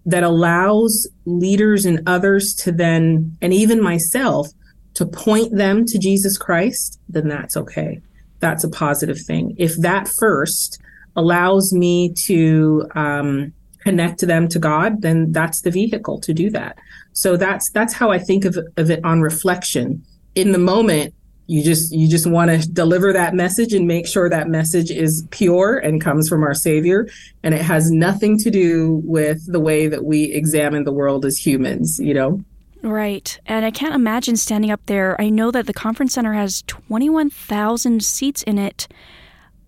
that 0.05 0.23
allows 0.23 1.07
leaders 1.25 1.85
and 1.85 2.07
others 2.07 2.53
to 2.55 2.71
then, 2.71 3.37
and 3.41 3.53
even 3.53 3.81
myself, 3.81 4.47
to 4.93 5.05
point 5.05 5.55
them 5.55 5.85
to 5.85 5.97
Jesus 5.97 6.37
Christ, 6.37 6.99
then 7.09 7.27
that's 7.27 7.57
okay. 7.57 8.01
That's 8.39 8.63
a 8.63 8.69
positive 8.69 9.19
thing. 9.19 9.55
If 9.57 9.75
that 9.77 10.07
first 10.07 10.79
allows 11.15 11.73
me 11.73 12.13
to 12.27 12.87
um, 12.95 13.53
connect 13.79 14.21
them 14.21 14.47
to 14.49 14.59
God, 14.59 15.01
then 15.01 15.31
that's 15.31 15.61
the 15.61 15.71
vehicle 15.71 16.19
to 16.21 16.33
do 16.33 16.49
that. 16.51 16.77
So 17.13 17.35
that's 17.35 17.69
that's 17.71 17.93
how 17.93 18.11
I 18.11 18.19
think 18.19 18.45
of, 18.45 18.57
of 18.77 18.89
it 18.89 19.03
on 19.03 19.21
reflection. 19.21 20.03
In 20.35 20.51
the 20.51 20.59
moment, 20.59 21.13
you 21.49 21.63
just 21.63 21.91
you 21.91 22.07
just 22.07 22.27
want 22.27 22.51
to 22.51 22.69
deliver 22.71 23.12
that 23.12 23.33
message 23.33 23.73
and 23.73 23.88
make 23.88 24.05
sure 24.05 24.29
that 24.29 24.47
message 24.47 24.91
is 24.91 25.25
pure 25.31 25.79
and 25.79 25.99
comes 25.99 26.29
from 26.29 26.43
our 26.43 26.53
savior. 26.53 27.07
And 27.41 27.55
it 27.55 27.62
has 27.62 27.89
nothing 27.89 28.38
to 28.39 28.51
do 28.51 29.01
with 29.03 29.51
the 29.51 29.59
way 29.59 29.88
that 29.88 30.05
we 30.05 30.25
examine 30.25 30.83
the 30.83 30.91
world 30.91 31.25
as 31.25 31.43
humans 31.43 31.99
you 31.99 32.13
know? 32.13 32.43
Right. 32.83 33.38
And 33.47 33.65
i 33.65 33.71
can't 33.71 33.95
imagine 33.95 34.38
standing 34.38 34.69
up 34.69 34.85
there. 34.85 35.19
I 35.19 35.29
know 35.29 35.49
that 35.49 35.65
the 35.65 35.73
conference 35.73 36.13
center 36.13 36.33
has 36.33 36.62
21000 36.63 38.03
seats 38.03 38.43
in 38.43 38.59
it. 38.59 38.88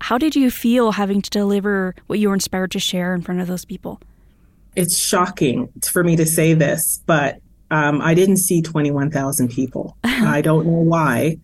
How 0.02 0.18
did 0.18 0.36
you 0.36 0.52
feel 0.52 0.92
having 0.92 1.20
to 1.20 1.30
deliver 1.30 1.96
what 2.06 2.20
you 2.20 2.28
were 2.28 2.34
inspired 2.34 2.70
to 2.72 2.78
share 2.78 3.12
in 3.12 3.22
front 3.22 3.40
of 3.40 3.48
those 3.48 3.64
people? 3.64 4.00
It's 4.76 4.96
shocking 4.96 5.68
for 5.82 6.04
me 6.04 6.14
to 6.14 6.26
say 6.26 6.54
this 6.54 7.02
but 7.06 7.40
um, 7.72 8.00
I 8.02 8.14
didn't 8.14 8.36
see 8.36 8.60
21,000 8.60 9.48
people. 9.48 9.96
I 10.04 10.42
don't 10.42 10.66
know 10.66 10.72
why 10.72 11.38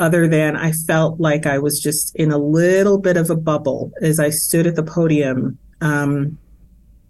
other 0.00 0.26
than 0.26 0.56
I 0.56 0.72
felt 0.72 1.20
like 1.20 1.46
I 1.46 1.58
was 1.58 1.78
just 1.78 2.16
in 2.16 2.32
a 2.32 2.38
little 2.38 2.98
bit 2.98 3.16
of 3.16 3.30
a 3.30 3.36
bubble 3.36 3.92
as 4.00 4.18
I 4.18 4.30
stood 4.30 4.66
at 4.66 4.74
the 4.74 4.82
podium. 4.82 5.58
Um, 5.80 6.38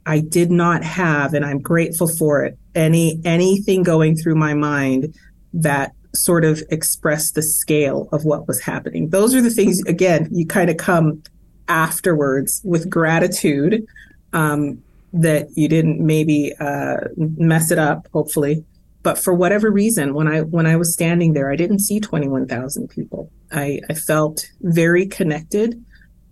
I 0.05 0.19
did 0.19 0.51
not 0.51 0.83
have, 0.83 1.33
and 1.33 1.45
I'm 1.45 1.61
grateful 1.61 2.09
for 2.09 2.45
it, 2.45 2.59
any 2.75 3.21
anything 3.25 3.83
going 3.83 4.17
through 4.17 4.35
my 4.35 4.55
mind 4.55 5.15
that 5.55 5.93
sort 6.15 6.45
of 6.45 6.63
expressed 6.71 7.37
the 7.37 7.43
scale 7.43 8.09
of 8.13 8.25
what 8.25 8.49
was 8.49 8.61
happening. 8.61 9.11
Those 9.11 9.35
are 9.35 9.41
the 9.41 9.51
things, 9.51 9.81
again, 9.87 10.29
you 10.33 10.47
kind 10.47 10.69
of 10.69 10.77
come 10.77 11.23
afterwards 11.69 12.61
with 12.65 12.91
gratitude 12.91 13.87
um, 14.33 14.83
that 15.13 15.47
you 15.57 15.69
didn't 15.69 16.01
maybe 16.01 16.53
uh, 16.59 16.97
mess 17.17 17.71
it 17.71 17.79
up, 17.79 18.09
hopefully, 18.13 18.65
but 19.03 19.19
for 19.19 19.35
whatever 19.35 19.71
reason 19.71 20.15
when 20.15 20.29
i 20.29 20.41
when 20.41 20.67
i 20.67 20.77
was 20.77 20.93
standing 20.93 21.33
there 21.33 21.51
i 21.51 21.57
didn't 21.57 21.81
see 21.81 22.01
21000 22.01 22.89
people. 22.89 23.31
I, 23.53 23.81
I 23.89 23.95
felt 23.95 24.47
very 24.61 25.07
connected 25.07 25.85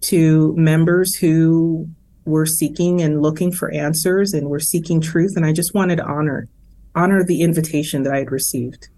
to 0.03 0.55
members 0.57 1.17
who 1.17 1.89
were 2.25 2.47
seeking 2.47 3.01
and 3.01 3.23
looking 3.23 3.51
for 3.51 3.73
answers 3.73 4.33
and 4.33 4.49
were 4.49 4.61
seeking 4.61 5.01
truth 5.01 5.35
and 5.37 5.45
i 5.45 5.53
just 5.53 5.75
wanted 5.75 5.97
to 5.97 6.05
honor 6.05 6.49
honor 6.95 7.25
the 7.25 7.43
invitation 7.43 8.03
that 8.03 8.13
i 8.13 8.19
had 8.19 8.33
received. 8.33 8.89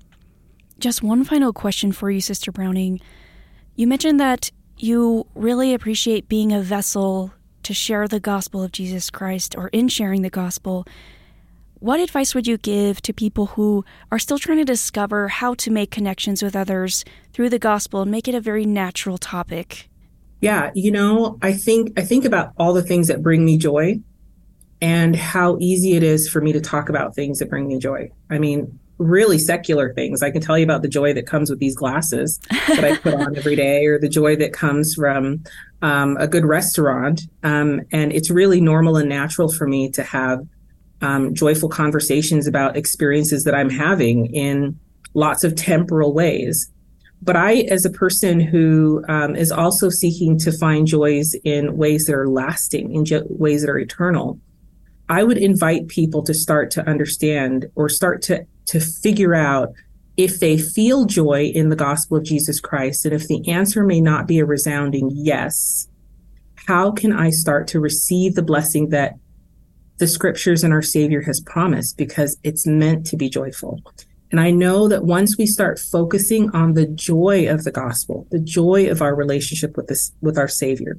Just 0.79 1.03
one 1.03 1.25
final 1.25 1.53
question 1.53 1.93
for 1.93 2.11
you 2.11 2.21
sister 2.21 2.51
browning. 2.51 3.01
You 3.75 3.87
mentioned 3.87 4.19
that 4.21 4.51
you 4.79 5.27
really 5.35 5.75
appreciate 5.75 6.27
being 6.29 6.53
a 6.53 6.61
vessel 6.63 7.35
to 7.63 7.75
share 7.75 8.09
the 8.09 8.21
gospel 8.21 8.63
of 8.63 8.73
jesus 8.73 9.11
christ 9.11 9.55
or 9.57 9.69
in 9.69 9.89
sharing 9.89 10.23
the 10.23 10.31
gospel 10.31 10.87
what 11.81 11.99
advice 11.99 12.35
would 12.35 12.47
you 12.47 12.59
give 12.59 13.01
to 13.03 13.13
people 13.13 13.47
who 13.47 13.85
are 14.13 14.19
still 14.19 14.39
trying 14.39 14.59
to 14.59 14.65
discover 14.65 15.29
how 15.29 15.55
to 15.55 15.71
make 15.71 15.91
connections 15.91 16.43
with 16.43 16.55
others 16.55 17.05
through 17.33 17.49
the 17.49 17.59
gospel 17.59 18.03
and 18.03 18.11
make 18.11 18.29
it 18.29 18.35
a 18.35 18.41
very 18.41 18.67
natural 18.67 19.19
topic? 19.19 19.89
Yeah, 20.41 20.71
you 20.75 20.91
know, 20.91 21.39
I 21.43 21.53
think 21.53 21.99
I 21.99 22.03
think 22.03 22.25
about 22.25 22.53
all 22.57 22.73
the 22.73 22.83
things 22.83 23.09
that 23.09 23.23
bring 23.23 23.45
me 23.45 23.59
joy 23.59 24.01
and 24.81 25.17
how 25.17 25.59
easy 25.59 25.93
it 25.93 26.03
is 26.03 26.29
for 26.29 26.41
me 26.41 26.53
to 26.53 26.61
talk 26.61 26.89
about 26.89 27.15
things 27.15 27.39
that 27.39 27.51
bring 27.51 27.67
me 27.67 27.79
joy. 27.79 28.11
I 28.31 28.39
mean, 28.39 28.79
really 28.99 29.39
secular 29.39 29.93
things. 29.95 30.23
I 30.23 30.31
can 30.31 30.43
tell 30.43 30.59
you 30.59 30.65
about 30.65 30.83
the 30.83 30.89
joy 30.89 31.15
that 31.15 31.27
comes 31.27 31.51
with 31.51 31.59
these 31.59 31.75
glasses 31.75 32.39
that 32.69 32.85
I 32.85 32.97
put 32.99 33.15
on 33.15 33.37
every 33.37 33.57
day, 33.57 33.87
or 33.87 33.99
the 33.99 34.09
joy 34.09 34.37
that 34.37 34.53
comes 34.53 34.95
from 34.95 35.45
um, 35.81 36.17
a 36.19 36.29
good 36.29 36.45
restaurant. 36.45 37.23
Um, 37.43 37.81
and 37.91 38.13
it's 38.13 38.31
really 38.31 38.61
normal 38.61 38.97
and 38.97 39.09
natural 39.09 39.51
for 39.51 39.67
me 39.67 39.91
to 39.93 40.03
have 40.03 40.47
um, 41.01 41.35
joyful 41.35 41.69
conversations 41.69 42.47
about 42.47 42.77
experiences 42.77 43.45
that 43.45 43.55
I'm 43.55 43.71
having 43.71 44.27
in 44.35 44.79
lots 45.15 45.45
of 45.45 45.57
temporal 45.57 46.13
ways. 46.13 46.71
But 47.23 47.37
I, 47.37 47.67
as 47.71 47.85
a 47.85 47.91
person 47.91 48.41
who 48.41 49.05
um, 49.09 49.37
is 49.37 49.53
also 49.53 49.91
seeking 49.91 50.39
to 50.39 50.53
find 50.53 50.87
joys 50.87 51.35
in 51.45 51.77
ways 51.77 52.07
that 52.07 52.15
are 52.15 52.29
lasting, 52.29 52.95
in 52.95 53.05
jo- 53.05 53.27
ways 53.29 53.63
that 53.63 53.71
are 53.71 53.79
eternal, 53.79 54.41
I 55.09 55.25
would 55.25 55.39
invite 55.39 55.89
people 55.89 56.23
to 56.23 56.33
start 56.33 56.71
to 56.73 56.89
understand 56.89 57.67
or 57.75 57.89
start 57.89 58.23
to 58.23 58.47
to 58.67 58.81
figure 58.81 59.35
out 59.35 59.73
if 60.17 60.39
they 60.39 60.57
feel 60.57 61.07
joy 61.07 61.51
in 61.55 61.69
the 61.69 61.77
gospel 61.77 62.19
of 62.19 62.25
Jesus 62.25 62.61
Christ, 62.61 63.05
and 63.05 63.15
if 63.15 63.27
the 63.27 63.49
answer 63.49 63.85
may 63.85 64.01
not 64.01 64.27
be 64.27 64.39
a 64.39 64.45
resounding 64.45 65.11
yes, 65.13 65.89
how 66.55 66.93
can 66.93 67.13
I 67.13 67.31
start 67.31 67.67
to 67.69 67.81
receive 67.81 68.35
the 68.35 68.43
blessing 68.43 68.91
that 68.91 69.15
the 70.01 70.09
scriptures 70.09 70.65
and 70.65 70.73
our 70.73 70.83
Savior 70.83 71.23
has 71.23 71.41
promised? 71.41 71.97
Because 71.97 72.37
it's 72.43 72.67
meant 72.67 73.07
to 73.07 73.17
be 73.17 73.29
joyful. 73.29 73.81
And 74.33 74.41
I 74.41 74.51
know 74.51 74.89
that 74.89 75.05
once 75.05 75.37
we 75.39 75.47
start 75.47 75.79
focusing 75.79 76.51
on 76.51 76.75
the 76.75 76.87
joy 76.87 77.49
of 77.49 77.65
the 77.65 77.71
gospel, 77.71 78.27
the 78.31 78.39
joy 78.39 78.89
of 78.91 79.03
our 79.03 79.15
relationship 79.15 79.77
with 79.77 79.89
this, 79.89 80.13
with 80.21 80.39
our 80.39 80.49
Savior, 80.49 80.97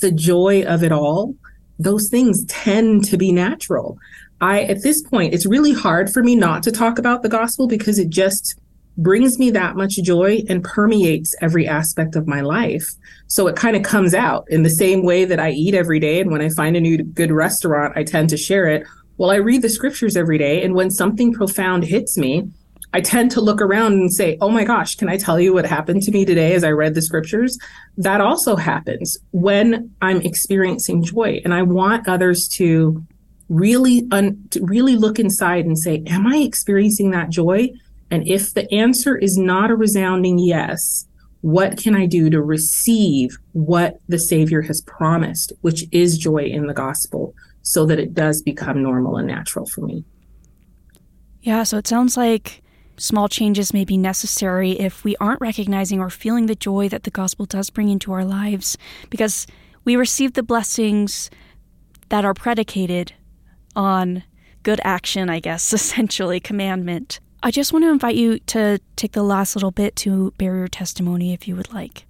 the 0.00 0.10
joy 0.10 0.64
of 0.66 0.82
it 0.82 0.92
all, 0.92 1.34
those 1.78 2.08
things 2.08 2.44
tend 2.46 3.04
to 3.04 3.16
be 3.16 3.32
natural. 3.32 3.98
I, 4.40 4.62
at 4.62 4.82
this 4.82 5.02
point, 5.02 5.32
it's 5.32 5.46
really 5.46 5.72
hard 5.72 6.12
for 6.12 6.22
me 6.22 6.36
not 6.36 6.62
to 6.64 6.72
talk 6.72 6.98
about 6.98 7.22
the 7.22 7.28
gospel 7.28 7.66
because 7.66 7.98
it 7.98 8.10
just 8.10 8.58
brings 8.96 9.38
me 9.38 9.50
that 9.50 9.76
much 9.76 9.94
joy 10.02 10.42
and 10.48 10.62
permeates 10.62 11.34
every 11.40 11.66
aspect 11.66 12.16
of 12.16 12.26
my 12.28 12.40
life. 12.40 12.88
So 13.26 13.46
it 13.46 13.56
kind 13.56 13.76
of 13.76 13.82
comes 13.82 14.14
out 14.14 14.46
in 14.48 14.62
the 14.62 14.70
same 14.70 15.02
way 15.02 15.24
that 15.24 15.40
I 15.40 15.50
eat 15.50 15.74
every 15.74 15.98
day. 15.98 16.20
And 16.20 16.30
when 16.30 16.40
I 16.40 16.48
find 16.50 16.76
a 16.76 16.80
new 16.80 17.02
good 17.02 17.32
restaurant, 17.32 17.96
I 17.96 18.04
tend 18.04 18.30
to 18.30 18.36
share 18.36 18.66
it. 18.66 18.86
Well, 19.16 19.30
I 19.30 19.36
read 19.36 19.62
the 19.62 19.68
scriptures 19.68 20.16
every 20.16 20.38
day. 20.38 20.62
And 20.62 20.74
when 20.74 20.90
something 20.90 21.32
profound 21.32 21.84
hits 21.84 22.16
me, 22.16 22.48
I 22.92 23.00
tend 23.00 23.32
to 23.32 23.40
look 23.40 23.60
around 23.60 23.94
and 23.94 24.12
say, 24.12 24.38
Oh 24.40 24.50
my 24.50 24.62
gosh, 24.62 24.94
can 24.94 25.08
I 25.08 25.16
tell 25.16 25.40
you 25.40 25.52
what 25.52 25.66
happened 25.66 26.04
to 26.04 26.12
me 26.12 26.24
today 26.24 26.54
as 26.54 26.62
I 26.62 26.70
read 26.70 26.94
the 26.94 27.02
scriptures? 27.02 27.58
That 27.96 28.20
also 28.20 28.54
happens 28.54 29.18
when 29.32 29.90
I'm 30.00 30.20
experiencing 30.20 31.02
joy. 31.02 31.40
And 31.44 31.52
I 31.52 31.62
want 31.62 32.06
others 32.08 32.46
to 32.54 33.04
really, 33.48 34.06
un- 34.12 34.44
to 34.50 34.64
really 34.64 34.94
look 34.94 35.18
inside 35.18 35.64
and 35.66 35.76
say, 35.76 36.04
Am 36.06 36.24
I 36.28 36.36
experiencing 36.36 37.10
that 37.10 37.30
joy? 37.30 37.70
And 38.14 38.28
if 38.28 38.54
the 38.54 38.72
answer 38.72 39.18
is 39.18 39.36
not 39.36 39.72
a 39.72 39.74
resounding 39.74 40.38
yes, 40.38 41.04
what 41.40 41.76
can 41.76 41.96
I 41.96 42.06
do 42.06 42.30
to 42.30 42.40
receive 42.40 43.36
what 43.54 43.98
the 44.06 44.20
Savior 44.20 44.62
has 44.62 44.82
promised, 44.82 45.52
which 45.62 45.86
is 45.90 46.16
joy 46.16 46.44
in 46.44 46.68
the 46.68 46.74
gospel, 46.74 47.34
so 47.62 47.84
that 47.86 47.98
it 47.98 48.14
does 48.14 48.40
become 48.40 48.84
normal 48.84 49.16
and 49.16 49.26
natural 49.26 49.66
for 49.66 49.80
me? 49.80 50.04
Yeah, 51.42 51.64
so 51.64 51.76
it 51.76 51.88
sounds 51.88 52.16
like 52.16 52.62
small 52.98 53.28
changes 53.28 53.74
may 53.74 53.84
be 53.84 53.98
necessary 53.98 54.78
if 54.78 55.02
we 55.02 55.16
aren't 55.16 55.40
recognizing 55.40 55.98
or 55.98 56.08
feeling 56.08 56.46
the 56.46 56.54
joy 56.54 56.88
that 56.90 57.02
the 57.02 57.10
gospel 57.10 57.46
does 57.46 57.68
bring 57.68 57.88
into 57.88 58.12
our 58.12 58.24
lives, 58.24 58.78
because 59.10 59.44
we 59.84 59.96
receive 59.96 60.34
the 60.34 60.44
blessings 60.44 61.30
that 62.10 62.24
are 62.24 62.32
predicated 62.32 63.12
on 63.74 64.22
good 64.62 64.80
action, 64.84 65.28
I 65.28 65.40
guess, 65.40 65.72
essentially, 65.72 66.38
commandment. 66.38 67.18
I 67.44 67.50
just 67.50 67.74
want 67.74 67.84
to 67.84 67.90
invite 67.90 68.14
you 68.14 68.38
to 68.38 68.80
take 68.96 69.12
the 69.12 69.22
last 69.22 69.54
little 69.54 69.70
bit 69.70 69.96
to 69.96 70.32
bear 70.38 70.56
your 70.56 70.66
testimony 70.66 71.34
if 71.34 71.46
you 71.46 71.54
would 71.56 71.74
like. 71.74 72.06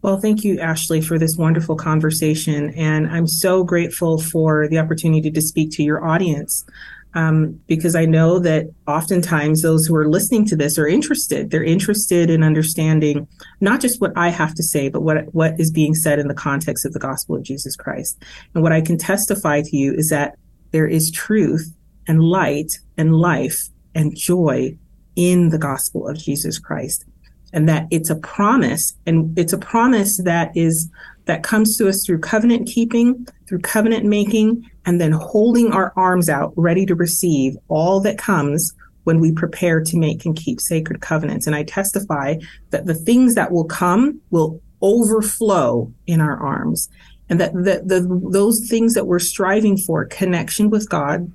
Well, 0.00 0.18
thank 0.18 0.44
you, 0.44 0.58
Ashley, 0.60 1.02
for 1.02 1.18
this 1.18 1.36
wonderful 1.36 1.76
conversation. 1.76 2.72
And 2.74 3.06
I'm 3.06 3.26
so 3.26 3.64
grateful 3.64 4.18
for 4.18 4.66
the 4.66 4.78
opportunity 4.78 5.30
to 5.30 5.42
speak 5.42 5.72
to 5.72 5.82
your 5.82 6.06
audience 6.06 6.64
um, 7.12 7.60
because 7.66 7.94
I 7.94 8.06
know 8.06 8.38
that 8.38 8.68
oftentimes 8.86 9.60
those 9.60 9.84
who 9.84 9.94
are 9.94 10.08
listening 10.08 10.46
to 10.46 10.56
this 10.56 10.78
are 10.78 10.88
interested. 10.88 11.50
They're 11.50 11.62
interested 11.62 12.30
in 12.30 12.42
understanding 12.42 13.28
not 13.60 13.82
just 13.82 14.00
what 14.00 14.12
I 14.16 14.30
have 14.30 14.54
to 14.54 14.62
say, 14.62 14.88
but 14.88 15.02
what, 15.02 15.34
what 15.34 15.60
is 15.60 15.70
being 15.70 15.94
said 15.94 16.18
in 16.18 16.28
the 16.28 16.34
context 16.34 16.86
of 16.86 16.94
the 16.94 16.98
gospel 16.98 17.36
of 17.36 17.42
Jesus 17.42 17.76
Christ. 17.76 18.22
And 18.54 18.62
what 18.62 18.72
I 18.72 18.80
can 18.80 18.96
testify 18.96 19.60
to 19.60 19.76
you 19.76 19.92
is 19.92 20.08
that 20.08 20.38
there 20.70 20.86
is 20.86 21.10
truth 21.10 21.74
and 22.06 22.22
light 22.22 22.72
and 22.96 23.14
life 23.14 23.68
and 23.98 24.16
joy 24.16 24.78
in 25.16 25.50
the 25.50 25.58
gospel 25.58 26.08
of 26.08 26.16
Jesus 26.16 26.58
Christ. 26.58 27.04
And 27.52 27.68
that 27.68 27.86
it's 27.90 28.10
a 28.10 28.16
promise, 28.16 28.94
and 29.06 29.36
it's 29.38 29.52
a 29.52 29.58
promise 29.58 30.18
that 30.18 30.52
is 30.54 30.88
that 31.24 31.42
comes 31.42 31.76
to 31.76 31.88
us 31.88 32.04
through 32.06 32.20
covenant 32.20 32.66
keeping, 32.66 33.26
through 33.46 33.58
covenant 33.58 34.06
making, 34.06 34.64
and 34.86 34.98
then 34.98 35.12
holding 35.12 35.72
our 35.72 35.92
arms 35.96 36.28
out, 36.30 36.52
ready 36.56 36.86
to 36.86 36.94
receive 36.94 37.54
all 37.68 38.00
that 38.00 38.16
comes 38.16 38.72
when 39.04 39.20
we 39.20 39.32
prepare 39.32 39.82
to 39.82 39.98
make 39.98 40.24
and 40.24 40.36
keep 40.36 40.60
sacred 40.60 41.00
covenants. 41.00 41.46
And 41.46 41.56
I 41.56 41.64
testify 41.64 42.36
that 42.70 42.86
the 42.86 42.94
things 42.94 43.34
that 43.34 43.50
will 43.52 43.64
come 43.64 44.20
will 44.30 44.60
overflow 44.80 45.92
in 46.06 46.20
our 46.20 46.36
arms. 46.36 46.88
And 47.30 47.40
that 47.40 47.52
the, 47.52 47.82
the, 47.84 48.30
those 48.30 48.66
things 48.68 48.94
that 48.94 49.06
we're 49.06 49.18
striving 49.18 49.76
for, 49.76 50.06
connection 50.06 50.70
with 50.70 50.88
God, 50.88 51.30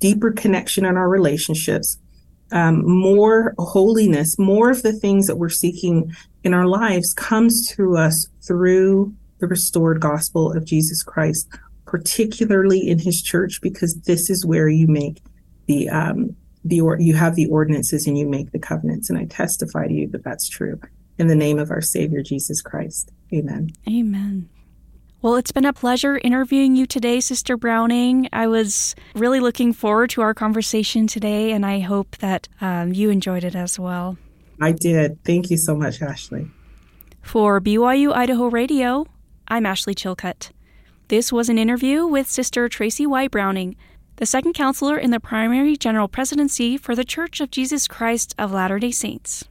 deeper 0.00 0.30
connection 0.30 0.84
in 0.84 0.96
our 0.96 1.08
relationships, 1.08 1.98
um, 2.52 2.88
more 2.88 3.54
holiness, 3.58 4.38
more 4.38 4.70
of 4.70 4.82
the 4.82 4.92
things 4.92 5.26
that 5.26 5.36
we're 5.36 5.48
seeking 5.48 6.14
in 6.44 6.54
our 6.54 6.66
lives 6.66 7.12
comes 7.14 7.66
to 7.76 7.96
us 7.96 8.26
through 8.46 9.14
the 9.38 9.46
restored 9.46 10.00
gospel 10.00 10.52
of 10.52 10.64
Jesus 10.64 11.02
Christ, 11.02 11.48
particularly 11.86 12.88
in 12.88 12.98
his 12.98 13.22
church, 13.22 13.60
because 13.62 14.00
this 14.06 14.30
is 14.30 14.46
where 14.46 14.68
you 14.68 14.86
make 14.88 15.22
the, 15.66 15.88
um, 15.88 16.34
the, 16.64 16.80
or 16.80 16.98
you 16.98 17.14
have 17.14 17.34
the 17.34 17.48
ordinances 17.48 18.06
and 18.06 18.18
you 18.18 18.26
make 18.26 18.52
the 18.52 18.58
covenants. 18.58 19.10
And 19.10 19.18
I 19.18 19.26
testify 19.26 19.86
to 19.86 19.92
you 19.92 20.08
that 20.08 20.24
that's 20.24 20.48
true 20.48 20.80
in 21.18 21.26
the 21.26 21.36
name 21.36 21.58
of 21.58 21.70
our 21.70 21.80
Savior, 21.80 22.22
Jesus 22.22 22.62
Christ. 22.62 23.12
Amen. 23.32 23.70
Amen. 23.88 24.48
Well, 25.20 25.34
it's 25.34 25.50
been 25.50 25.64
a 25.64 25.72
pleasure 25.72 26.16
interviewing 26.22 26.76
you 26.76 26.86
today, 26.86 27.18
Sister 27.18 27.56
Browning. 27.56 28.28
I 28.32 28.46
was 28.46 28.94
really 29.16 29.40
looking 29.40 29.72
forward 29.72 30.10
to 30.10 30.20
our 30.20 30.32
conversation 30.32 31.08
today, 31.08 31.50
and 31.50 31.66
I 31.66 31.80
hope 31.80 32.16
that 32.18 32.46
um, 32.60 32.92
you 32.92 33.10
enjoyed 33.10 33.42
it 33.42 33.56
as 33.56 33.80
well. 33.80 34.16
I 34.60 34.70
did. 34.70 35.18
Thank 35.24 35.50
you 35.50 35.56
so 35.56 35.74
much, 35.74 36.00
Ashley. 36.00 36.48
For 37.20 37.60
BYU 37.60 38.12
Idaho 38.12 38.46
Radio, 38.46 39.06
I'm 39.48 39.66
Ashley 39.66 39.92
Chilcutt. 39.92 40.52
This 41.08 41.32
was 41.32 41.48
an 41.48 41.58
interview 41.58 42.06
with 42.06 42.30
Sister 42.30 42.68
Tracy 42.68 43.04
Y. 43.04 43.26
Browning, 43.26 43.74
the 44.16 44.26
second 44.26 44.52
counselor 44.52 44.96
in 44.96 45.10
the 45.10 45.18
primary 45.18 45.76
general 45.76 46.06
presidency 46.06 46.76
for 46.76 46.94
the 46.94 47.04
Church 47.04 47.40
of 47.40 47.50
Jesus 47.50 47.88
Christ 47.88 48.36
of 48.38 48.52
Latter 48.52 48.78
day 48.78 48.92
Saints. 48.92 49.48